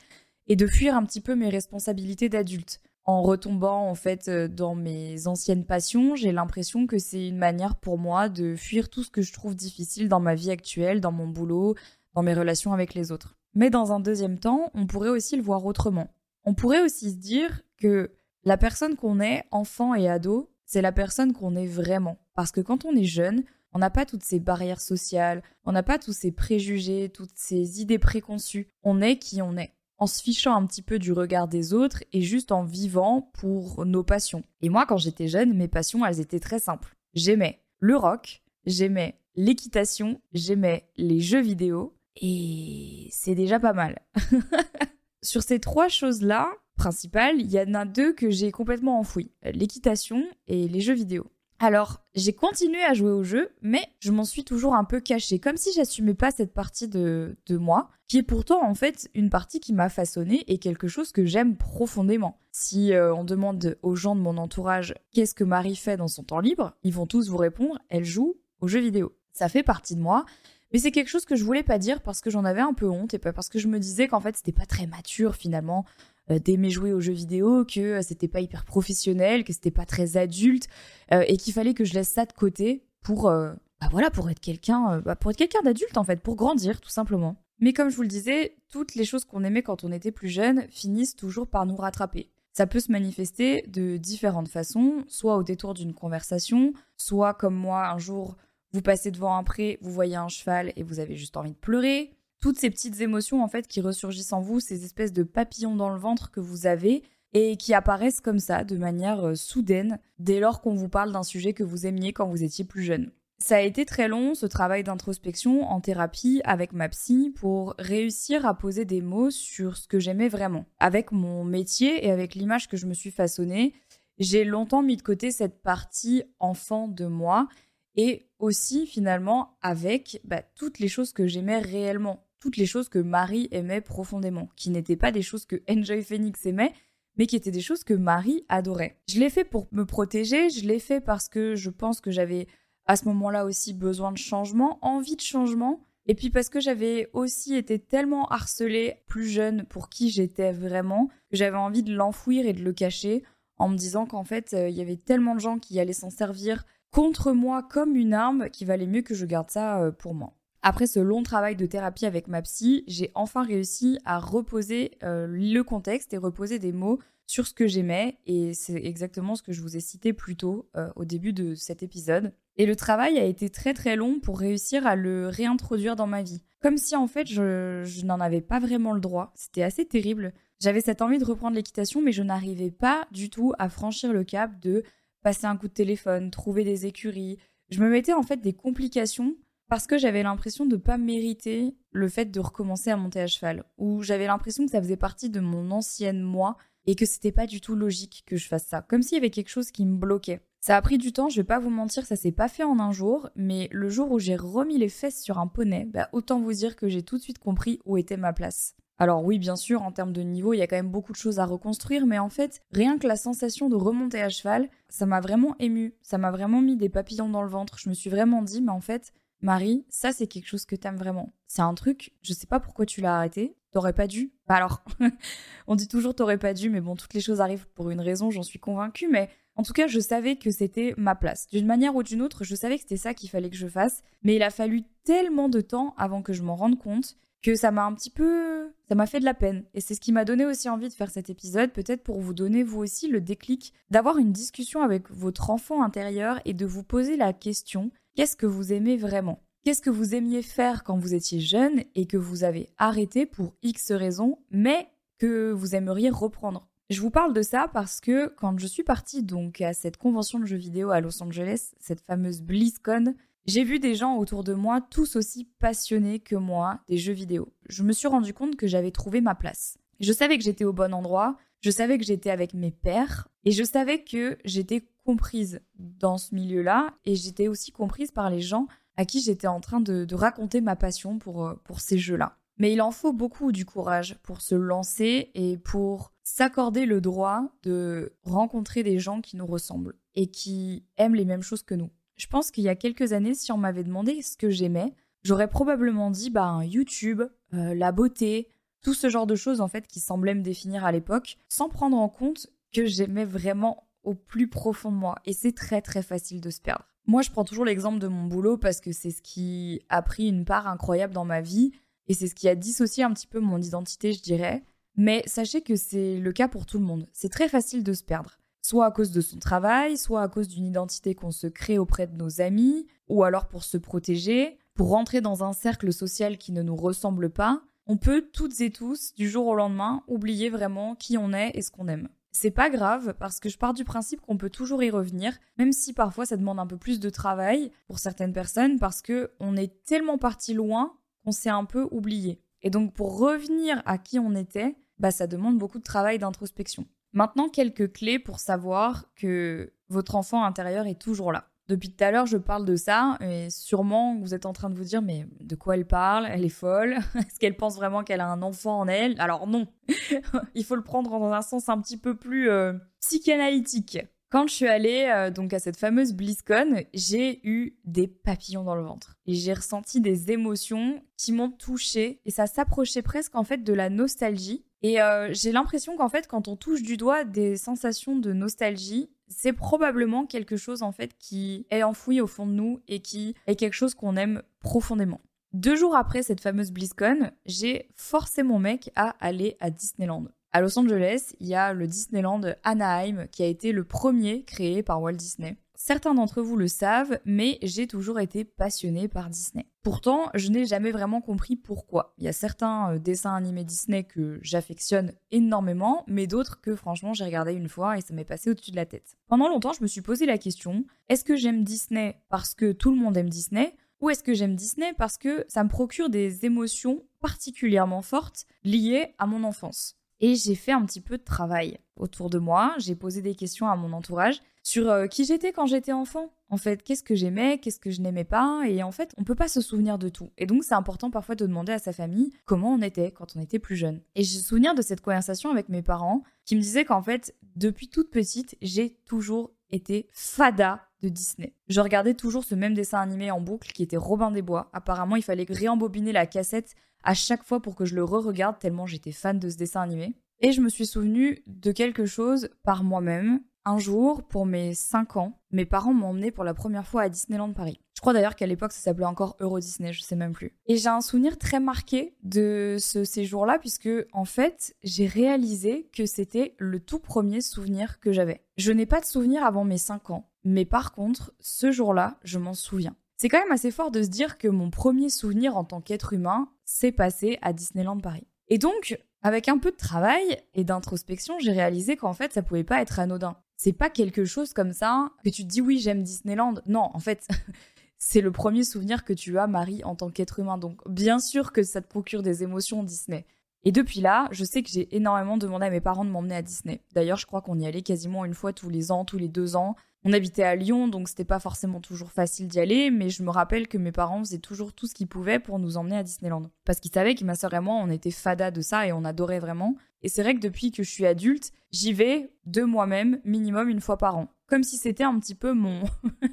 et 0.47 0.55
de 0.55 0.67
fuir 0.67 0.95
un 0.95 1.03
petit 1.03 1.21
peu 1.21 1.35
mes 1.35 1.49
responsabilités 1.49 2.29
d'adulte. 2.29 2.79
En 3.03 3.21
retombant 3.21 3.89
en 3.89 3.95
fait 3.95 4.27
euh, 4.27 4.47
dans 4.47 4.75
mes 4.75 5.27
anciennes 5.27 5.65
passions, 5.65 6.15
j'ai 6.15 6.31
l'impression 6.31 6.87
que 6.87 6.99
c'est 6.99 7.27
une 7.27 7.37
manière 7.37 7.75
pour 7.77 7.97
moi 7.97 8.27
de 8.27 8.55
fuir 8.55 8.89
tout 8.89 9.01
ce 9.01 9.09
que 9.09 9.21
je 9.21 9.33
trouve 9.33 9.55
difficile 9.55 10.09
dans 10.09 10.19
ma 10.19 10.35
vie 10.35 10.51
actuelle, 10.51 10.99
dans 10.99 11.13
mon 11.13 11.27
boulot, 11.27 11.75
dans 12.15 12.21
mes 12.21 12.33
relations 12.33 12.73
avec 12.73 12.93
les 12.93 13.11
autres. 13.11 13.37
Mais 13.55 13.69
dans 13.69 13.93
un 13.93 13.99
deuxième 13.99 14.39
temps, 14.39 14.71
on 14.73 14.87
pourrait 14.87 15.09
aussi 15.09 15.37
le 15.37 15.41
voir 15.41 15.65
autrement. 15.65 16.09
On 16.47 16.53
pourrait 16.53 16.81
aussi 16.81 17.11
se 17.11 17.17
dire 17.17 17.59
que 17.75 18.09
la 18.45 18.55
personne 18.55 18.95
qu'on 18.95 19.19
est, 19.19 19.43
enfant 19.51 19.95
et 19.95 20.07
ado, 20.07 20.49
c'est 20.65 20.81
la 20.81 20.93
personne 20.93 21.33
qu'on 21.33 21.57
est 21.57 21.67
vraiment. 21.67 22.19
Parce 22.35 22.53
que 22.53 22.61
quand 22.61 22.85
on 22.85 22.95
est 22.95 23.03
jeune, 23.03 23.43
on 23.73 23.79
n'a 23.79 23.89
pas 23.89 24.05
toutes 24.05 24.23
ces 24.23 24.39
barrières 24.39 24.79
sociales, 24.79 25.43
on 25.65 25.73
n'a 25.73 25.83
pas 25.83 25.99
tous 25.99 26.13
ces 26.13 26.31
préjugés, 26.31 27.09
toutes 27.09 27.35
ces 27.35 27.81
idées 27.81 27.99
préconçues. 27.99 28.69
On 28.81 29.01
est 29.01 29.17
qui 29.17 29.41
on 29.41 29.57
est 29.57 29.73
en 29.97 30.07
se 30.07 30.23
fichant 30.23 30.55
un 30.55 30.65
petit 30.65 30.81
peu 30.81 30.99
du 30.99 31.11
regard 31.11 31.49
des 31.49 31.73
autres 31.73 32.01
et 32.13 32.21
juste 32.21 32.53
en 32.53 32.63
vivant 32.63 33.29
pour 33.33 33.85
nos 33.85 34.03
passions. 34.03 34.45
Et 34.61 34.69
moi, 34.69 34.85
quand 34.85 34.95
j'étais 34.95 35.27
jeune, 35.27 35.53
mes 35.53 35.67
passions, 35.67 36.05
elles 36.05 36.21
étaient 36.21 36.39
très 36.39 36.59
simples. 36.59 36.95
J'aimais 37.13 37.61
le 37.79 37.97
rock, 37.97 38.41
j'aimais 38.65 39.19
l'équitation, 39.35 40.21
j'aimais 40.31 40.87
les 40.95 41.19
jeux 41.19 41.41
vidéo, 41.41 41.93
et 42.15 43.09
c'est 43.11 43.35
déjà 43.35 43.59
pas 43.59 43.73
mal. 43.73 43.99
Sur 45.23 45.43
ces 45.43 45.59
trois 45.59 45.87
choses-là, 45.87 46.49
principales, 46.77 47.39
il 47.39 47.51
y 47.51 47.59
en 47.59 47.73
a 47.73 47.85
deux 47.85 48.13
que 48.13 48.29
j'ai 48.29 48.51
complètement 48.51 48.99
enfouies. 48.99 49.31
L'équitation 49.43 50.23
et 50.47 50.67
les 50.67 50.81
jeux 50.81 50.93
vidéo. 50.93 51.31
Alors, 51.59 52.03
j'ai 52.13 52.33
continué 52.33 52.83
à 52.83 52.93
jouer 52.93 53.09
au 53.09 53.23
jeu, 53.23 53.49
mais 53.63 53.81
je 53.99 54.11
m'en 54.11 54.25
suis 54.25 54.43
toujours 54.43 54.75
un 54.75 54.83
peu 54.83 54.99
cachée, 54.99 55.39
comme 55.39 55.57
si 55.57 55.73
j'assumais 55.73 56.13
pas 56.13 56.29
cette 56.29 56.53
partie 56.53 56.87
de, 56.87 57.35
de 57.47 57.57
moi, 57.57 57.89
qui 58.07 58.19
est 58.19 58.23
pourtant 58.23 58.63
en 58.63 58.75
fait 58.75 59.09
une 59.15 59.31
partie 59.31 59.59
qui 59.59 59.73
m'a 59.73 59.89
façonnée 59.89 60.43
et 60.47 60.59
quelque 60.59 60.87
chose 60.87 61.11
que 61.11 61.25
j'aime 61.25 61.57
profondément. 61.57 62.37
Si 62.51 62.93
euh, 62.93 63.13
on 63.13 63.23
demande 63.23 63.77
aux 63.81 63.95
gens 63.95 64.15
de 64.15 64.21
mon 64.21 64.37
entourage 64.37 64.93
qu'est-ce 65.11 65.33
que 65.33 65.43
Marie 65.43 65.75
fait 65.75 65.97
dans 65.97 66.07
son 66.07 66.23
temps 66.23 66.39
libre, 66.39 66.75
ils 66.83 66.93
vont 66.93 67.07
tous 67.07 67.29
vous 67.29 67.37
répondre 67.37 67.79
elle 67.89 68.05
joue 68.05 68.37
aux 68.61 68.67
jeux 68.67 68.79
vidéo. 68.79 69.15
Ça 69.33 69.49
fait 69.49 69.63
partie 69.63 69.95
de 69.95 70.01
moi, 70.01 70.25
mais 70.71 70.79
c'est 70.79 70.91
quelque 70.91 71.09
chose 71.09 71.25
que 71.25 71.35
je 71.35 71.43
voulais 71.43 71.63
pas 71.63 71.77
dire 71.77 72.01
parce 72.01 72.21
que 72.21 72.29
j'en 72.29 72.45
avais 72.45 72.61
un 72.61 72.73
peu 72.73 72.89
honte 72.89 73.13
et 73.13 73.19
parce 73.19 73.49
que 73.49 73.59
je 73.59 73.67
me 73.67 73.79
disais 73.79 74.07
qu'en 74.07 74.19
fait 74.19 74.35
c'était 74.37 74.51
pas 74.51 74.65
très 74.65 74.87
mature 74.87 75.35
finalement 75.35 75.85
euh, 76.29 76.39
d'aimer 76.39 76.69
jouer 76.69 76.91
aux 76.91 76.99
jeux 76.99 77.13
vidéo, 77.13 77.63
que 77.63 77.79
euh, 77.79 78.01
c'était 78.01 78.27
pas 78.27 78.41
hyper 78.41 78.65
professionnel, 78.65 79.45
que 79.45 79.53
c'était 79.53 79.71
pas 79.71 79.85
très 79.85 80.17
adulte 80.17 80.67
euh, 81.13 81.23
et 81.27 81.37
qu'il 81.37 81.53
fallait 81.53 81.73
que 81.73 81.85
je 81.85 81.93
laisse 81.93 82.09
ça 82.09 82.25
de 82.25 82.33
côté 82.33 82.83
pour 83.01 83.23
bah 83.23 83.89
voilà 83.91 84.09
pour 84.09 84.29
être 84.29 84.41
quelqu'un 84.41 84.99
bah 84.99 85.15
pour 85.15 85.31
être 85.31 85.37
quelqu'un 85.37 85.61
d'adulte 85.61 85.97
en 85.97 86.03
fait, 86.03 86.21
pour 86.21 86.35
grandir 86.35 86.81
tout 86.81 86.89
simplement. 86.89 87.37
Mais 87.59 87.71
comme 87.71 87.89
je 87.89 87.95
vous 87.95 88.01
le 88.01 88.09
disais, 88.09 88.57
toutes 88.69 88.95
les 88.95 89.05
choses 89.05 89.23
qu'on 89.23 89.43
aimait 89.45 89.63
quand 89.63 89.85
on 89.85 89.91
était 89.91 90.11
plus 90.11 90.27
jeune 90.27 90.67
finissent 90.69 91.15
toujours 91.15 91.47
par 91.47 91.65
nous 91.65 91.77
rattraper. 91.77 92.29
Ça 92.51 92.67
peut 92.67 92.79
se 92.79 92.91
manifester 92.91 93.63
de 93.67 93.97
différentes 93.97 94.49
façons, 94.49 95.05
soit 95.07 95.37
au 95.37 95.43
détour 95.43 95.73
d'une 95.73 95.93
conversation, 95.93 96.73
soit 96.97 97.33
comme 97.33 97.55
moi 97.55 97.87
un 97.87 97.99
jour 97.99 98.35
vous 98.73 98.81
passez 98.81 99.11
devant 99.11 99.37
un 99.37 99.43
pré, 99.43 99.77
vous 99.81 99.91
voyez 99.91 100.15
un 100.15 100.27
cheval 100.27 100.73
et 100.75 100.83
vous 100.83 100.99
avez 100.99 101.15
juste 101.15 101.37
envie 101.37 101.51
de 101.51 101.57
pleurer. 101.57 102.11
Toutes 102.39 102.59
ces 102.59 102.69
petites 102.69 103.01
émotions 103.01 103.43
en 103.43 103.47
fait 103.47 103.67
qui 103.67 103.81
ressurgissent 103.81 104.33
en 104.33 104.41
vous, 104.41 104.59
ces 104.59 104.85
espèces 104.85 105.13
de 105.13 105.23
papillons 105.23 105.75
dans 105.75 105.89
le 105.89 105.99
ventre 105.99 106.31
que 106.31 106.39
vous 106.39 106.67
avez 106.67 107.03
et 107.33 107.57
qui 107.57 107.73
apparaissent 107.73 108.21
comme 108.21 108.39
ça 108.39 108.63
de 108.63 108.77
manière 108.77 109.25
euh, 109.25 109.35
soudaine 109.35 109.99
dès 110.19 110.39
lors 110.39 110.61
qu'on 110.61 110.75
vous 110.75 110.89
parle 110.89 111.11
d'un 111.11 111.23
sujet 111.23 111.53
que 111.53 111.63
vous 111.63 111.85
aimiez 111.85 112.13
quand 112.13 112.27
vous 112.27 112.43
étiez 112.43 112.65
plus 112.65 112.83
jeune. 112.83 113.11
Ça 113.39 113.57
a 113.57 113.61
été 113.61 113.85
très 113.85 114.07
long 114.07 114.33
ce 114.33 114.47
travail 114.47 114.83
d'introspection 114.83 115.69
en 115.69 115.79
thérapie 115.79 116.41
avec 116.43 116.73
ma 116.73 116.89
psy 116.89 117.31
pour 117.35 117.75
réussir 117.77 118.45
à 118.47 118.57
poser 118.57 118.83
des 118.83 119.01
mots 119.01 119.29
sur 119.29 119.77
ce 119.77 119.87
que 119.87 119.99
j'aimais 119.99 120.27
vraiment. 120.27 120.65
Avec 120.79 121.11
mon 121.11 121.43
métier 121.43 122.05
et 122.05 122.11
avec 122.11 122.33
l'image 122.33 122.67
que 122.67 122.77
je 122.77 122.87
me 122.87 122.95
suis 122.95 123.11
façonnée, 123.11 123.73
j'ai 124.17 124.43
longtemps 124.43 124.81
mis 124.81 124.97
de 124.97 125.03
côté 125.03 125.29
cette 125.29 125.61
partie 125.61 126.23
enfant 126.39 126.87
de 126.87 127.05
moi 127.05 127.47
et 127.97 128.29
aussi 128.39 128.85
finalement 128.85 129.57
avec 129.61 130.21
bah, 130.23 130.43
toutes 130.55 130.79
les 130.79 130.87
choses 130.87 131.11
que 131.11 131.27
j'aimais 131.27 131.59
réellement, 131.59 132.25
toutes 132.39 132.57
les 132.57 132.67
choses 132.67 132.87
que 132.87 132.99
Marie 132.99 133.47
aimait 133.51 133.81
profondément, 133.81 134.49
qui 134.55 134.69
n'étaient 134.69 134.95
pas 134.95 135.11
des 135.11 135.23
choses 135.23 135.45
que 135.45 135.61
Enjoy 135.69 136.03
Phoenix 136.03 136.45
aimait, 136.45 136.73
mais 137.17 137.25
qui 137.25 137.35
étaient 137.35 137.51
des 137.51 137.61
choses 137.61 137.83
que 137.83 137.95
Marie 137.95 138.45
adorait. 138.47 138.99
Je 139.09 139.19
l'ai 139.19 139.31
fait 139.31 139.43
pour 139.43 139.67
me 139.71 139.85
protéger, 139.85 140.49
je 140.51 140.67
l'ai 140.67 140.79
fait 140.79 141.01
parce 141.01 141.27
que 141.27 141.55
je 141.55 141.71
pense 141.71 141.99
que 141.99 142.11
j'avais 142.11 142.47
à 142.85 142.95
ce 142.95 143.05
moment-là 143.05 143.43
aussi 143.43 143.73
besoin 143.73 144.11
de 144.11 144.17
changement, 144.17 144.77
envie 144.81 145.15
de 145.15 145.21
changement, 145.21 145.81
et 146.05 146.15
puis 146.15 146.29
parce 146.29 146.47
que 146.47 146.61
j'avais 146.61 147.09
aussi 147.11 147.55
été 147.55 147.79
tellement 147.79 148.27
harcelée 148.29 149.03
plus 149.07 149.27
jeune 149.27 149.65
pour 149.65 149.89
qui 149.89 150.09
j'étais 150.09 150.53
vraiment, 150.53 151.07
que 151.29 151.35
j'avais 151.35 151.57
envie 151.57 151.83
de 151.83 151.93
l'enfouir 151.93 152.45
et 152.45 152.53
de 152.53 152.63
le 152.63 152.71
cacher, 152.71 153.23
en 153.57 153.67
me 153.67 153.75
disant 153.75 154.05
qu'en 154.05 154.23
fait, 154.23 154.53
euh, 154.53 154.69
il 154.69 154.77
y 154.77 154.81
avait 154.81 154.97
tellement 154.97 155.35
de 155.35 155.39
gens 155.39 155.57
qui 155.57 155.79
allaient 155.79 155.91
s'en 155.91 156.11
servir 156.11 156.63
contre 156.91 157.31
moi 157.31 157.63
comme 157.63 157.95
une 157.95 158.13
arme 158.13 158.49
qu'il 158.49 158.67
valait 158.67 158.87
mieux 158.87 159.01
que 159.01 159.15
je 159.15 159.25
garde 159.25 159.49
ça 159.49 159.81
euh, 159.81 159.91
pour 159.91 160.13
moi. 160.13 160.33
Après 160.61 160.87
ce 160.87 160.99
long 160.99 161.23
travail 161.23 161.55
de 161.55 161.65
thérapie 161.65 162.05
avec 162.05 162.27
ma 162.27 162.41
psy, 162.41 162.83
j'ai 162.87 163.11
enfin 163.15 163.43
réussi 163.43 163.99
à 164.05 164.19
reposer 164.19 164.91
euh, 165.03 165.27
le 165.27 165.61
contexte 165.61 166.13
et 166.13 166.17
reposer 166.17 166.59
des 166.59 166.71
mots 166.71 166.99
sur 167.27 167.45
ce 167.45 167.53
que 167.53 167.67
j'aimais 167.67 168.17
et 168.25 168.53
c'est 168.53 168.73
exactement 168.73 169.35
ce 169.35 169.43
que 169.43 169.51
je 169.51 169.61
vous 169.61 169.75
ai 169.75 169.81
cité 169.81 170.13
plus 170.13 170.35
tôt 170.37 170.69
euh, 170.75 170.89
au 170.95 171.05
début 171.05 171.33
de 171.33 171.55
cet 171.55 171.83
épisode. 171.83 172.33
Et 172.55 172.65
le 172.65 172.75
travail 172.75 173.19
a 173.19 173.25
été 173.25 173.49
très 173.49 173.73
très 173.73 173.95
long 173.95 174.19
pour 174.19 174.39
réussir 174.39 174.87
à 174.87 174.95
le 174.95 175.27
réintroduire 175.27 175.95
dans 175.95 176.07
ma 176.07 176.23
vie. 176.23 176.41
Comme 176.61 176.77
si 176.77 176.95
en 176.95 177.07
fait 177.07 177.27
je 177.27 178.05
n'en 178.05 178.19
avais 178.19 178.41
pas 178.41 178.59
vraiment 178.59 178.93
le 178.93 179.01
droit. 179.01 179.31
C'était 179.35 179.63
assez 179.63 179.85
terrible. 179.85 180.33
J'avais 180.59 180.81
cette 180.81 181.01
envie 181.01 181.19
de 181.19 181.25
reprendre 181.25 181.55
l'équitation 181.55 182.01
mais 182.01 182.13
je 182.13 182.23
n'arrivais 182.23 182.71
pas 182.71 183.07
du 183.11 183.29
tout 183.29 183.53
à 183.59 183.69
franchir 183.69 184.13
le 184.13 184.23
cap 184.23 184.59
de 184.59 184.83
passer 185.27 185.45
un 185.45 185.57
coup 185.57 185.67
de 185.67 185.73
téléphone, 185.73 186.31
trouver 186.31 186.63
des 186.63 186.85
écuries. 186.85 187.37
Je 187.69 187.81
me 187.81 187.89
mettais 187.89 188.13
en 188.13 188.23
fait 188.23 188.39
des 188.39 188.53
complications 188.53 189.35
parce 189.67 189.85
que 189.85 189.97
j'avais 189.97 190.23
l'impression 190.23 190.65
de 190.65 190.77
ne 190.77 190.81
pas 190.81 190.97
mériter 190.97 191.75
le 191.91 192.07
fait 192.07 192.31
de 192.31 192.39
recommencer 192.39 192.91
à 192.91 192.95
monter 192.95 193.19
à 193.19 193.27
cheval, 193.27 193.65
ou 193.77 194.03
j'avais 194.03 194.27
l'impression 194.27 194.63
que 194.63 194.71
ça 194.71 194.81
faisait 194.81 194.95
partie 194.95 195.29
de 195.29 195.41
mon 195.41 195.69
ancienne 195.71 196.21
moi 196.21 196.55
et 196.85 196.95
que 196.95 197.05
c'était 197.05 197.33
pas 197.33 197.45
du 197.45 197.59
tout 197.59 197.75
logique 197.75 198.23
que 198.25 198.37
je 198.37 198.47
fasse 198.47 198.67
ça, 198.67 198.81
comme 198.81 199.03
s'il 199.03 199.15
y 199.15 199.19
avait 199.19 199.29
quelque 199.29 199.49
chose 199.49 199.71
qui 199.71 199.85
me 199.85 199.97
bloquait. 199.97 200.39
Ça 200.61 200.77
a 200.77 200.81
pris 200.81 200.97
du 200.97 201.11
temps, 201.11 201.27
je 201.27 201.41
vais 201.41 201.45
pas 201.45 201.59
vous 201.59 201.71
mentir, 201.71 202.05
ça 202.05 202.15
s'est 202.15 202.31
pas 202.31 202.47
fait 202.47 202.63
en 202.63 202.79
un 202.79 202.93
jour, 202.93 203.29
mais 203.35 203.67
le 203.73 203.89
jour 203.89 204.09
où 204.09 204.19
j'ai 204.19 204.37
remis 204.37 204.77
les 204.77 204.87
fesses 204.87 205.21
sur 205.21 205.39
un 205.39 205.47
poney, 205.47 205.89
bah 205.91 206.07
autant 206.13 206.39
vous 206.39 206.53
dire 206.53 206.77
que 206.77 206.87
j'ai 206.87 207.03
tout 207.03 207.17
de 207.17 207.23
suite 207.23 207.39
compris 207.39 207.81
où 207.83 207.97
était 207.97 208.15
ma 208.15 208.31
place. 208.31 208.77
Alors 208.99 209.23
oui, 209.23 209.37
bien 209.37 209.55
sûr, 209.55 209.83
en 209.83 209.91
termes 209.91 210.13
de 210.13 210.21
niveau, 210.21 210.53
il 210.53 210.57
y 210.57 210.61
a 210.61 210.67
quand 210.67 210.75
même 210.75 210.89
beaucoup 210.89 211.11
de 211.11 211.17
choses 211.17 211.39
à 211.39 211.45
reconstruire, 211.45 212.05
mais 212.05 212.17
en 212.17 212.29
fait, 212.29 212.61
rien 212.71 212.97
que 212.97 213.07
la 213.07 213.15
sensation 213.15 213.69
de 213.69 213.75
remonter 213.75 214.21
à 214.21 214.29
cheval, 214.29 214.69
ça 214.89 215.05
m'a 215.05 215.21
vraiment 215.21 215.55
ému, 215.59 215.93
ça 216.01 216.17
m'a 216.17 216.31
vraiment 216.31 216.61
mis 216.61 216.77
des 216.77 216.89
papillons 216.89 217.29
dans 217.29 217.43
le 217.43 217.49
ventre. 217.49 217.77
Je 217.77 217.89
me 217.89 217.93
suis 217.93 218.09
vraiment 218.09 218.41
dit, 218.41 218.61
mais 218.61 218.71
en 218.71 218.81
fait, 218.81 219.13
Marie, 219.41 219.85
ça 219.89 220.13
c'est 220.13 220.25
quelque 220.25 220.47
chose 220.47 220.65
que 220.65 220.75
t'aimes 220.75 220.97
vraiment. 220.97 221.31
C'est 221.45 221.61
un 221.61 221.75
truc, 221.75 222.13
je 222.23 222.33
sais 222.33 222.47
pas 222.47 222.59
pourquoi 222.59 222.87
tu 222.87 223.01
l'as 223.01 223.17
arrêté, 223.17 223.55
t'aurais 223.71 223.93
pas 223.93 224.07
dû. 224.07 224.33
Bah 224.47 224.55
alors, 224.55 224.83
on 225.67 225.75
dit 225.75 225.87
toujours 225.87 226.15
t'aurais 226.15 226.39
pas 226.39 226.55
dû, 226.55 226.71
mais 226.71 226.81
bon, 226.81 226.95
toutes 226.95 227.13
les 227.13 227.21
choses 227.21 227.39
arrivent 227.39 227.67
pour 227.75 227.91
une 227.91 228.01
raison, 228.01 228.31
j'en 228.31 228.41
suis 228.41 228.59
convaincue, 228.59 229.07
mais 229.07 229.29
en 229.55 229.63
tout 229.63 229.73
cas, 229.73 229.87
je 229.87 229.99
savais 229.99 230.37
que 230.37 230.49
c'était 230.49 230.95
ma 230.97 231.15
place. 231.15 231.47
D'une 231.47 231.65
manière 231.67 231.95
ou 231.95 232.01
d'une 232.01 232.21
autre, 232.21 232.43
je 232.43 232.55
savais 232.55 232.75
que 232.75 232.81
c'était 232.81 232.97
ça 232.97 233.13
qu'il 233.13 233.29
fallait 233.29 233.49
que 233.49 233.55
je 233.55 233.67
fasse, 233.67 234.03
mais 234.23 234.35
il 234.35 234.43
a 234.43 234.49
fallu 234.49 234.83
tellement 235.03 235.49
de 235.49 235.61
temps 235.61 235.93
avant 235.97 236.23
que 236.23 236.33
je 236.33 236.43
m'en 236.43 236.55
rende 236.55 236.79
compte 236.79 237.17
que 237.43 237.55
ça 237.55 237.71
m'a 237.71 237.85
un 237.85 237.93
petit 237.93 238.09
peu... 238.09 238.71
ça 238.89 238.95
m'a 238.95 239.05
fait 239.05 239.19
de 239.19 239.25
la 239.25 239.33
peine. 239.33 239.63
Et 239.73 239.81
c'est 239.81 239.95
ce 239.95 240.01
qui 240.01 240.11
m'a 240.11 240.25
donné 240.25 240.45
aussi 240.45 240.69
envie 240.69 240.89
de 240.89 240.93
faire 240.93 241.11
cet 241.11 241.29
épisode, 241.29 241.71
peut-être 241.71 242.03
pour 242.03 242.19
vous 242.19 242.33
donner 242.33 242.63
vous 242.63 242.79
aussi 242.79 243.07
le 243.07 243.21
déclic 243.21 243.73
d'avoir 243.89 244.17
une 244.17 244.31
discussion 244.31 244.81
avec 244.81 245.09
votre 245.11 245.49
enfant 245.49 245.83
intérieur 245.83 246.39
et 246.45 246.53
de 246.53 246.65
vous 246.65 246.83
poser 246.83 247.17
la 247.17 247.33
question, 247.33 247.91
qu'est-ce 248.15 248.35
que 248.35 248.45
vous 248.45 248.73
aimez 248.73 248.97
vraiment? 248.97 249.43
Qu'est-ce 249.63 249.81
que 249.81 249.89
vous 249.89 250.15
aimiez 250.15 250.41
faire 250.41 250.83
quand 250.83 250.97
vous 250.97 251.13
étiez 251.13 251.39
jeune 251.39 251.83
et 251.93 252.05
que 252.05 252.17
vous 252.17 252.43
avez 252.43 252.69
arrêté 252.77 253.25
pour 253.25 253.53
X 253.63 253.91
raisons, 253.91 254.39
mais 254.49 254.87
que 255.17 255.51
vous 255.51 255.75
aimeriez 255.75 256.09
reprendre? 256.09 256.69
Je 256.89 257.01
vous 257.01 257.11
parle 257.11 257.33
de 257.33 257.41
ça 257.41 257.69
parce 257.73 257.99
que 257.99 258.33
quand 258.37 258.57
je 258.57 258.65
suis 258.65 258.83
partie 258.83 259.23
donc 259.23 259.59
à 259.59 259.73
cette 259.73 259.97
convention 259.97 260.39
de 260.39 260.45
jeux 260.45 260.55
vidéo 260.55 260.91
à 260.91 261.01
Los 261.01 261.21
Angeles, 261.21 261.73
cette 261.81 261.99
fameuse 261.99 262.41
BlizzCon, 262.41 263.13
j'ai 263.47 263.63
vu 263.63 263.79
des 263.79 263.95
gens 263.95 264.17
autour 264.17 264.43
de 264.43 264.53
moi 264.53 264.81
tous 264.81 265.15
aussi 265.15 265.45
passionnés 265.59 266.19
que 266.19 266.35
moi 266.35 266.81
des 266.89 266.97
jeux 266.97 267.13
vidéo. 267.13 267.53
Je 267.69 267.81
me 267.81 267.93
suis 267.93 268.09
rendu 268.09 268.33
compte 268.33 268.57
que 268.57 268.67
j'avais 268.67 268.91
trouvé 268.91 269.21
ma 269.21 269.35
place. 269.35 269.77
Je 270.01 270.11
savais 270.11 270.37
que 270.37 270.43
j'étais 270.43 270.65
au 270.65 270.73
bon 270.73 270.93
endroit, 270.93 271.37
je 271.61 271.71
savais 271.71 271.97
que 271.97 272.03
j'étais 272.03 272.29
avec 272.29 272.53
mes 272.53 272.71
pairs 272.71 273.29
et 273.45 273.51
je 273.51 273.63
savais 273.63 274.03
que 274.03 274.37
j'étais 274.43 274.85
comprise 275.05 275.61
dans 275.75 276.17
ce 276.17 276.35
milieu-là 276.35 276.93
et 277.05 277.15
j'étais 277.15 277.47
aussi 277.47 277.71
comprise 277.71 278.11
par 278.11 278.29
les 278.29 278.41
gens 278.41 278.67
à 278.97 279.05
qui 279.05 279.21
j'étais 279.21 279.47
en 279.47 279.61
train 279.61 279.79
de, 279.79 280.05
raconter 280.13 280.59
ma 280.59 280.75
passion 280.75 281.17
pour, 281.17 281.45
euh, 281.45 281.53
pour 281.63 281.79
ces 281.79 281.97
jeux-là. 281.97 282.37
Mais 282.57 282.73
il 282.73 282.81
en 282.81 282.91
faut 282.91 283.13
beaucoup 283.13 283.51
du 283.51 283.65
courage 283.65 284.17
pour 284.23 284.41
se 284.41 284.55
lancer 284.55 285.31
et 285.35 285.57
pour 285.57 286.11
s'accorder 286.23 286.85
le 286.85 286.99
droit 286.99 287.43
de 287.63 288.13
rencontrer 288.23 288.83
des 288.83 288.99
gens 288.99 289.21
qui 289.21 289.37
nous 289.37 289.45
ressemblent 289.45 289.95
et 290.15 290.27
qui 290.27 290.83
aiment 290.97 291.15
les 291.15 291.25
mêmes 291.25 291.43
choses 291.43 291.63
que 291.63 291.75
nous. 291.75 291.91
Je 292.17 292.27
pense 292.27 292.51
qu'il 292.51 292.63
y 292.63 292.69
a 292.69 292.75
quelques 292.75 293.13
années, 293.13 293.35
si 293.35 293.51
on 293.51 293.57
m'avait 293.57 293.83
demandé 293.83 294.21
ce 294.21 294.37
que 294.37 294.49
j'aimais, 294.49 294.93
j'aurais 295.23 295.49
probablement 295.49 296.11
dit 296.11 296.29
bah, 296.29 296.61
YouTube, 296.65 297.21
euh, 297.53 297.73
la 297.73 297.91
beauté, 297.91 298.49
tout 298.81 298.93
ce 298.93 299.09
genre 299.09 299.27
de 299.27 299.35
choses 299.35 299.61
en 299.61 299.67
fait 299.67 299.87
qui 299.87 299.99
semblaient 299.99 300.35
me 300.35 300.41
définir 300.41 300.83
à 300.83 300.91
l'époque, 300.91 301.37
sans 301.47 301.69
prendre 301.69 301.97
en 301.97 302.09
compte 302.09 302.47
que 302.73 302.85
j'aimais 302.85 303.25
vraiment 303.25 303.87
au 304.03 304.15
plus 304.15 304.49
profond 304.49 304.91
de 304.91 304.97
moi. 304.97 305.15
Et 305.25 305.33
c'est 305.33 305.51
très 305.51 305.81
très 305.81 306.01
facile 306.01 306.41
de 306.41 306.49
se 306.49 306.61
perdre. 306.61 306.85
Moi, 307.05 307.21
je 307.21 307.29
prends 307.29 307.45
toujours 307.45 307.65
l'exemple 307.65 307.99
de 307.99 308.07
mon 308.07 308.25
boulot 308.25 308.57
parce 308.57 308.81
que 308.81 308.91
c'est 308.91 309.11
ce 309.11 309.21
qui 309.21 309.81
a 309.89 310.01
pris 310.01 310.27
une 310.27 310.43
part 310.43 310.67
incroyable 310.67 311.13
dans 311.13 311.25
ma 311.25 311.41
vie 311.41 311.71
et 312.07 312.13
c'est 312.13 312.27
ce 312.27 312.35
qui 312.35 312.49
a 312.49 312.55
dissocié 312.55 313.03
un 313.03 313.13
petit 313.13 313.27
peu 313.27 313.39
mon 313.39 313.61
identité, 313.61 314.13
je 314.13 314.21
dirais. 314.21 314.63
Mais 314.95 315.23
sachez 315.25 315.61
que 315.61 315.75
c'est 315.75 316.19
le 316.19 316.31
cas 316.31 316.47
pour 316.47 316.65
tout 316.65 316.79
le 316.79 316.85
monde. 316.85 317.07
C'est 317.13 317.29
très 317.29 317.47
facile 317.47 317.83
de 317.83 317.93
se 317.93 318.03
perdre 318.03 318.36
soit 318.67 318.85
à 318.85 318.91
cause 318.91 319.11
de 319.11 319.21
son 319.21 319.39
travail, 319.39 319.97
soit 319.97 320.21
à 320.21 320.27
cause 320.27 320.49
d'une 320.49 320.65
identité 320.65 321.15
qu'on 321.15 321.31
se 321.31 321.47
crée 321.47 321.77
auprès 321.77 322.05
de 322.05 322.17
nos 322.17 322.41
amis, 322.41 322.85
ou 323.07 323.23
alors 323.23 323.47
pour 323.47 323.63
se 323.63 323.77
protéger, 323.77 324.57
pour 324.73 324.89
rentrer 324.89 325.21
dans 325.21 325.41
un 325.45 325.53
cercle 325.53 325.93
social 325.93 326.37
qui 326.37 326.51
ne 326.51 326.61
nous 326.61 326.75
ressemble 326.75 327.29
pas. 327.29 327.61
On 327.85 327.95
peut 327.95 328.27
toutes 328.33 328.59
et 328.59 328.69
tous, 328.69 329.13
du 329.15 329.29
jour 329.29 329.47
au 329.47 329.55
lendemain, 329.55 330.03
oublier 330.07 330.49
vraiment 330.49 330.95
qui 330.95 331.17
on 331.17 331.31
est 331.31 331.51
et 331.55 331.61
ce 331.61 331.71
qu'on 331.71 331.87
aime. 331.87 332.09
c'est 332.33 332.51
pas 332.51 332.69
grave 332.69 333.15
parce 333.17 333.39
que 333.39 333.47
je 333.47 333.57
pars 333.57 333.73
du 333.73 333.85
principe 333.85 334.19
qu'on 334.19 334.37
peut 334.37 334.49
toujours 334.49 334.83
y 334.83 334.89
revenir, 334.89 335.37
même 335.57 335.71
si 335.71 335.93
parfois 335.93 336.25
ça 336.25 336.35
demande 336.35 336.59
un 336.59 336.67
peu 336.67 336.77
plus 336.77 336.99
de 336.99 337.09
travail 337.09 337.71
pour 337.87 337.99
certaines 337.99 338.33
personnes 338.33 338.79
parce 338.79 339.01
que 339.01 339.31
on 339.39 339.55
est 339.55 339.81
tellement 339.85 340.17
parti 340.17 340.53
loin 340.53 340.97
qu'on 341.23 341.31
s'est 341.31 341.49
un 341.49 341.63
peu 341.63 341.87
oublié. 341.89 342.41
Et 342.63 342.69
donc 342.69 342.93
pour 342.93 343.17
revenir 343.17 343.81
à 343.85 343.97
qui 343.97 344.19
on 344.19 344.35
était, 344.35 344.75
bah 344.99 345.11
ça 345.11 345.25
demande 345.25 345.57
beaucoup 345.57 345.79
de 345.79 345.83
travail 345.83 346.19
d'introspection. 346.19 346.85
Maintenant, 347.17 347.49
quelques 347.49 347.93
clés 347.93 348.19
pour 348.19 348.39
savoir 348.39 349.05
que 349.15 349.73
votre 349.89 350.13
enfant 350.13 350.43
intérieur 350.43 350.85
est 350.85 351.01
toujours 351.01 351.31
là. 351.31 351.47
Depuis 351.67 351.89
tout 351.89 352.03
à 352.03 352.11
l'heure, 352.11 352.27
je 352.27 352.37
parle 352.37 352.63
de 352.63 352.75
ça, 352.75 353.17
et 353.21 353.49
sûrement 353.49 354.19
vous 354.19 354.35
êtes 354.35 354.45
en 354.45 354.53
train 354.53 354.69
de 354.69 354.75
vous 354.75 354.83
dire, 354.83 355.01
mais 355.01 355.25
de 355.39 355.55
quoi 355.55 355.73
elle 355.73 355.87
parle? 355.87 356.27
Elle 356.29 356.45
est 356.45 356.49
folle 356.49 356.93
Est-ce 357.15 357.39
qu'elle 357.39 357.57
pense 357.57 357.75
vraiment 357.75 358.03
qu'elle 358.03 358.21
a 358.21 358.27
un 358.27 358.43
enfant 358.43 358.81
en 358.81 358.87
elle? 358.87 359.19
Alors 359.19 359.47
non, 359.47 359.65
il 360.53 360.63
faut 360.63 360.75
le 360.75 360.83
prendre 360.83 361.09
dans 361.09 361.33
un 361.33 361.41
sens 361.41 361.69
un 361.69 361.81
petit 361.81 361.97
peu 361.97 362.15
plus 362.15 362.51
euh, 362.51 362.73
psychanalytique. 362.99 363.97
Quand 364.29 364.45
je 364.45 364.53
suis 364.53 364.67
allée 364.67 365.11
euh, 365.11 365.31
donc 365.31 365.53
à 365.53 365.59
cette 365.59 365.77
fameuse 365.77 366.13
BlizzCon, 366.13 366.83
j'ai 366.93 367.39
eu 367.47 367.79
des 367.83 368.07
papillons 368.07 368.63
dans 368.63 368.75
le 368.75 368.83
ventre 368.83 369.15
et 369.25 369.33
j'ai 369.33 369.53
ressenti 369.53 370.01
des 370.01 370.31
émotions 370.31 371.01
qui 371.17 371.31
m'ont 371.31 371.49
touchée 371.49 372.21
et 372.25 372.29
ça 372.29 372.45
s'approchait 372.45 373.01
presque 373.01 373.33
en 373.33 373.43
fait 373.43 373.63
de 373.63 373.73
la 373.73 373.89
nostalgie. 373.89 374.66
Et 374.83 375.01
euh, 375.01 375.29
j'ai 375.31 375.51
l'impression 375.51 375.97
qu'en 375.97 376.09
fait 376.09 376.27
quand 376.27 376.47
on 376.47 376.55
touche 376.55 376.83
du 376.83 376.97
doigt 376.97 377.23
des 377.23 377.57
sensations 377.57 378.15
de 378.15 378.33
nostalgie, 378.33 379.09
c'est 379.27 379.53
probablement 379.53 380.25
quelque 380.25 380.57
chose 380.57 380.83
en 380.83 380.91
fait 380.91 381.17
qui 381.17 381.65
est 381.69 381.83
enfoui 381.83 382.21
au 382.21 382.27
fond 382.27 382.45
de 382.45 382.51
nous 382.51 382.81
et 382.87 382.99
qui 382.99 383.35
est 383.47 383.55
quelque 383.55 383.73
chose 383.73 383.95
qu'on 383.95 384.15
aime 384.15 384.41
profondément. 384.59 385.21
Deux 385.53 385.75
jours 385.75 385.95
après 385.95 386.23
cette 386.23 386.41
fameuse 386.41 386.71
BlizzCon, 386.71 387.31
j'ai 387.45 387.89
forcé 387.95 388.43
mon 388.43 388.59
mec 388.59 388.91
à 388.95 389.15
aller 389.19 389.57
à 389.59 389.69
Disneyland. 389.69 390.25
À 390.51 390.61
Los 390.61 390.77
Angeles, 390.77 391.33
il 391.39 391.47
y 391.47 391.55
a 391.55 391.73
le 391.73 391.87
Disneyland 391.87 392.41
Anaheim 392.63 393.27
qui 393.31 393.43
a 393.43 393.47
été 393.47 393.71
le 393.71 393.83
premier 393.83 394.43
créé 394.43 394.83
par 394.83 395.01
Walt 395.01 395.13
Disney. 395.13 395.57
Certains 395.79 396.15
d'entre 396.15 396.41
vous 396.41 396.55
le 396.55 396.67
savent, 396.67 397.19
mais 397.23 397.59
j'ai 397.61 397.85
toujours 397.85 398.19
été 398.19 398.43
passionnée 398.43 399.07
par 399.07 399.29
Disney. 399.29 399.67
Pourtant, 399.83 400.31
je 400.33 400.49
n'ai 400.49 400.65
jamais 400.65 400.89
vraiment 400.89 401.21
compris 401.21 401.55
pourquoi. 401.55 402.15
Il 402.17 402.23
y 402.23 402.27
a 402.27 402.33
certains 402.33 402.93
euh, 402.93 402.99
dessins 402.99 403.35
animés 403.35 403.63
Disney 403.63 404.03
que 404.03 404.39
j'affectionne 404.41 405.13
énormément, 405.29 406.03
mais 406.07 406.25
d'autres 406.25 406.61
que 406.61 406.75
franchement 406.75 407.13
j'ai 407.13 407.25
regardé 407.25 407.53
une 407.53 407.69
fois 407.69 407.95
et 407.95 408.01
ça 408.01 408.15
m'est 408.15 408.25
passé 408.25 408.49
au-dessus 408.49 408.71
de 408.71 408.75
la 408.75 408.87
tête. 408.87 409.17
Pendant 409.27 409.47
longtemps, 409.49 409.71
je 409.71 409.83
me 409.83 409.87
suis 409.87 410.01
posé 410.01 410.25
la 410.25 410.39
question, 410.39 410.83
est-ce 411.09 411.23
que 411.23 411.35
j'aime 411.35 411.63
Disney 411.63 412.19
parce 412.27 412.55
que 412.55 412.71
tout 412.71 412.89
le 412.89 412.97
monde 412.97 413.15
aime 413.15 413.29
Disney 413.29 413.75
ou 414.01 414.09
est-ce 414.09 414.23
que 414.23 414.33
j'aime 414.33 414.55
Disney 414.55 414.93
parce 414.97 415.19
que 415.19 415.45
ça 415.47 415.63
me 415.63 415.69
procure 415.69 416.09
des 416.09 416.43
émotions 416.43 417.03
particulièrement 417.19 418.01
fortes 418.01 418.45
liées 418.63 419.13
à 419.19 419.27
mon 419.27 419.43
enfance? 419.43 419.96
Et 420.19 420.35
j'ai 420.35 420.55
fait 420.55 420.71
un 420.71 420.85
petit 420.85 421.01
peu 421.01 421.17
de 421.17 421.23
travail 421.23 421.79
autour 421.95 422.29
de 422.29 422.39
moi. 422.39 422.75
J'ai 422.77 422.95
posé 422.95 423.21
des 423.21 423.35
questions 423.35 423.67
à 423.67 423.75
mon 423.75 423.93
entourage 423.93 424.41
sur 424.63 424.89
euh, 424.89 425.07
qui 425.07 425.25
j'étais 425.25 425.51
quand 425.51 425.65
j'étais 425.65 425.93
enfant. 425.93 426.33
En 426.49 426.57
fait, 426.57 426.83
qu'est-ce 426.83 427.03
que 427.03 427.15
j'aimais, 427.15 427.59
qu'est-ce 427.59 427.79
que 427.79 427.91
je 427.91 428.01
n'aimais 428.01 428.23
pas. 428.23 428.63
Et 428.67 428.83
en 428.83 428.91
fait, 428.91 429.13
on 429.17 429.23
peut 429.23 429.35
pas 429.35 429.47
se 429.47 429.61
souvenir 429.61 429.97
de 429.97 430.09
tout. 430.09 430.31
Et 430.37 430.45
donc, 430.45 430.63
c'est 430.63 430.75
important 430.75 431.11
parfois 431.11 431.35
de 431.35 431.45
demander 431.45 431.73
à 431.73 431.79
sa 431.79 431.93
famille 431.93 432.31
comment 432.45 432.73
on 432.73 432.81
était 432.81 433.11
quand 433.11 433.35
on 433.35 433.41
était 433.41 433.59
plus 433.59 433.75
jeune. 433.75 434.01
Et 434.15 434.23
j'ai 434.23 434.39
souvenir 434.39 434.75
de 434.75 434.81
cette 434.81 435.01
conversation 435.01 435.51
avec 435.51 435.69
mes 435.69 435.81
parents 435.81 436.23
qui 436.45 436.55
me 436.55 436.61
disaient 436.61 436.85
qu'en 436.85 437.01
fait, 437.01 437.35
depuis 437.55 437.89
toute 437.89 438.09
petite, 438.09 438.57
j'ai 438.61 438.97
toujours 439.05 439.51
été 439.69 440.07
fada 440.11 440.86
de 441.01 441.09
Disney. 441.09 441.53
Je 441.67 441.81
regardais 441.81 442.13
toujours 442.13 442.43
ce 442.43 442.55
même 442.55 442.73
dessin 442.73 442.99
animé 442.99 443.31
en 443.31 443.41
boucle 443.41 443.71
qui 443.71 443.83
était 443.83 443.97
Robin 443.97 444.31
des 444.31 444.41
Bois. 444.41 444.69
Apparemment, 444.73 445.15
il 445.15 445.23
fallait 445.23 445.45
réembobiner 445.47 446.11
la 446.11 446.25
cassette 446.25 446.75
à 447.03 447.13
chaque 447.13 447.43
fois 447.43 447.61
pour 447.61 447.75
que 447.75 447.85
je 447.85 447.95
le 447.95 448.03
re-regarde 448.03 448.59
tellement 448.59 448.85
j'étais 448.85 449.11
fan 449.11 449.39
de 449.39 449.49
ce 449.49 449.57
dessin 449.57 449.81
animé. 449.81 450.15
Et 450.39 450.51
je 450.51 450.61
me 450.61 450.69
suis 450.69 450.85
souvenu 450.85 451.43
de 451.47 451.71
quelque 451.71 452.05
chose 452.05 452.49
par 452.63 452.83
moi-même. 452.83 453.41
Un 453.65 453.79
jour, 453.79 454.23
pour 454.23 454.45
mes 454.45 454.73
5 454.73 455.17
ans, 455.17 455.41
mes 455.51 455.65
parents 455.65 455.93
m'ont 455.93 456.07
emmené 456.07 456.31
pour 456.31 456.45
la 456.45 456.53
première 456.53 456.87
fois 456.87 457.01
à 457.01 457.09
Disneyland 457.09 457.51
Paris. 457.51 457.81
Je 457.95 457.99
crois 458.01 458.13
d'ailleurs 458.13 458.35
qu'à 458.35 458.45
l'époque 458.45 458.71
ça 458.71 458.79
s'appelait 458.79 459.05
encore 459.05 459.35
Euro 459.39 459.59
Disney, 459.59 459.91
je 459.91 460.01
sais 460.01 460.15
même 460.15 460.31
plus. 460.31 460.55
Et 460.67 460.77
j'ai 460.77 460.87
un 460.87 461.01
souvenir 461.01 461.37
très 461.37 461.59
marqué 461.59 462.15
de 462.23 462.77
ce 462.79 463.03
séjour-là 463.03 463.57
puisque 463.59 463.89
en 464.13 464.23
fait 464.23 464.75
j'ai 464.83 465.07
réalisé 465.07 465.89
que 465.91 466.05
c'était 466.05 466.55
le 466.59 466.79
tout 466.79 466.99
premier 466.99 467.41
souvenir 467.41 467.99
que 467.99 468.13
j'avais. 468.13 468.45
Je 468.55 468.71
n'ai 468.71 468.85
pas 468.85 469.01
de 469.01 469.05
souvenir 469.05 469.43
avant 469.43 469.65
mes 469.65 469.77
5 469.79 470.11
ans, 470.11 470.29
mais 470.47 470.65
par 470.65 470.93
contre 470.93 471.33
ce 471.39 471.71
jour-là 471.71 472.17
je 472.23 472.39
m'en 472.39 472.53
souviens. 472.53 472.95
C'est 473.17 473.29
quand 473.29 473.39
même 473.39 473.51
assez 473.51 473.71
fort 473.71 473.91
de 473.91 474.03
se 474.03 474.09
dire 474.09 474.37
que 474.37 474.47
mon 474.47 474.69
premier 474.69 475.09
souvenir 475.09 475.57
en 475.57 475.63
tant 475.63 475.81
qu'être 475.81 476.13
humain 476.13 476.49
s'est 476.65 476.91
passé 476.91 477.39
à 477.41 477.51
Disneyland 477.51 477.99
Paris. 477.99 478.27
Et 478.47 478.59
donc, 478.59 478.97
avec 479.23 479.49
un 479.49 479.57
peu 479.57 479.71
de 479.71 479.75
travail 479.75 480.37
et 480.53 480.63
d'introspection, 480.63 481.39
j'ai 481.39 481.51
réalisé 481.51 481.97
qu'en 481.97 482.13
fait, 482.13 482.33
ça 482.33 482.43
pouvait 482.43 482.63
pas 482.63 482.81
être 482.81 482.99
anodin. 482.99 483.35
C'est 483.57 483.73
pas 483.73 483.89
quelque 483.89 484.23
chose 484.23 484.53
comme 484.53 484.71
ça 484.71 485.09
que 485.23 485.29
tu 485.29 485.43
te 485.43 485.47
dis 485.47 485.61
oui, 485.61 485.79
j'aime 485.79 486.03
Disneyland. 486.03 486.55
Non, 486.67 486.91
en 486.93 486.99
fait, 486.99 487.27
c'est 487.97 488.21
le 488.21 488.31
premier 488.31 488.63
souvenir 488.63 489.03
que 489.03 489.13
tu 489.13 489.39
as, 489.39 489.47
Marie, 489.47 489.83
en 489.83 489.95
tant 489.95 490.11
qu'être 490.11 490.39
humain. 490.39 490.59
Donc, 490.59 490.87
bien 490.87 491.17
sûr 491.17 491.51
que 491.51 491.63
ça 491.63 491.81
te 491.81 491.87
procure 491.87 492.21
des 492.21 492.43
émotions 492.43 492.83
Disney. 492.83 493.25
Et 493.63 493.71
depuis 493.71 493.99
là, 493.99 494.27
je 494.31 494.45
sais 494.45 494.61
que 494.61 494.69
j'ai 494.69 494.95
énormément 494.95 495.37
demandé 495.37 495.65
à 495.65 495.69
mes 495.71 495.81
parents 495.81 496.05
de 496.05 496.11
m'emmener 496.11 496.35
à 496.35 496.43
Disney. 496.43 496.81
D'ailleurs, 496.93 497.17
je 497.17 497.25
crois 497.25 497.41
qu'on 497.41 497.59
y 497.59 497.65
allait 497.65 497.81
quasiment 497.81 498.23
une 498.23 498.35
fois 498.35 498.53
tous 498.53 498.69
les 498.69 498.91
ans, 498.91 499.03
tous 499.03 499.17
les 499.17 499.27
deux 499.27 499.55
ans. 499.55 499.75
On 500.09 500.13
habitait 500.13 500.43
à 500.43 500.55
Lyon, 500.55 500.87
donc 500.87 501.09
c'était 501.09 501.25
pas 501.25 501.41
forcément 501.41 501.81
toujours 501.81 502.13
facile 502.13 502.47
d'y 502.47 502.61
aller, 502.61 502.91
mais 502.91 503.09
je 503.09 503.23
me 503.23 503.29
rappelle 503.29 503.67
que 503.67 503.77
mes 503.77 503.91
parents 503.91 504.19
faisaient 504.19 504.37
toujours 504.37 504.71
tout 504.71 504.87
ce 504.87 504.93
qu'ils 504.93 505.09
pouvaient 505.09 505.37
pour 505.37 505.59
nous 505.59 505.75
emmener 505.75 505.97
à 505.97 506.03
Disneyland. 506.03 506.49
Parce 506.63 506.79
qu'ils 506.79 506.93
savaient 506.93 507.13
que 507.13 507.25
ma 507.25 507.35
sœur 507.35 507.53
et 507.53 507.59
moi, 507.59 507.75
on 507.75 507.89
était 507.89 508.11
fada 508.11 508.49
de 508.49 508.61
ça 508.61 508.87
et 508.87 508.93
on 508.93 509.03
adorait 509.03 509.39
vraiment. 509.39 509.75
Et 510.03 510.07
c'est 510.07 510.23
vrai 510.23 510.33
que 510.33 510.39
depuis 510.39 510.71
que 510.71 510.81
je 510.81 510.89
suis 510.89 511.05
adulte, 511.05 511.51
j'y 511.71 511.91
vais 511.91 512.31
de 512.45 512.61
moi-même 512.61 513.19
minimum 513.25 513.67
une 513.67 513.81
fois 513.81 513.97
par 513.97 514.15
an. 514.15 514.29
Comme 514.45 514.63
si 514.63 514.77
c'était 514.77 515.03
un 515.03 515.19
petit 515.19 515.35
peu 515.35 515.51
mon, 515.51 515.83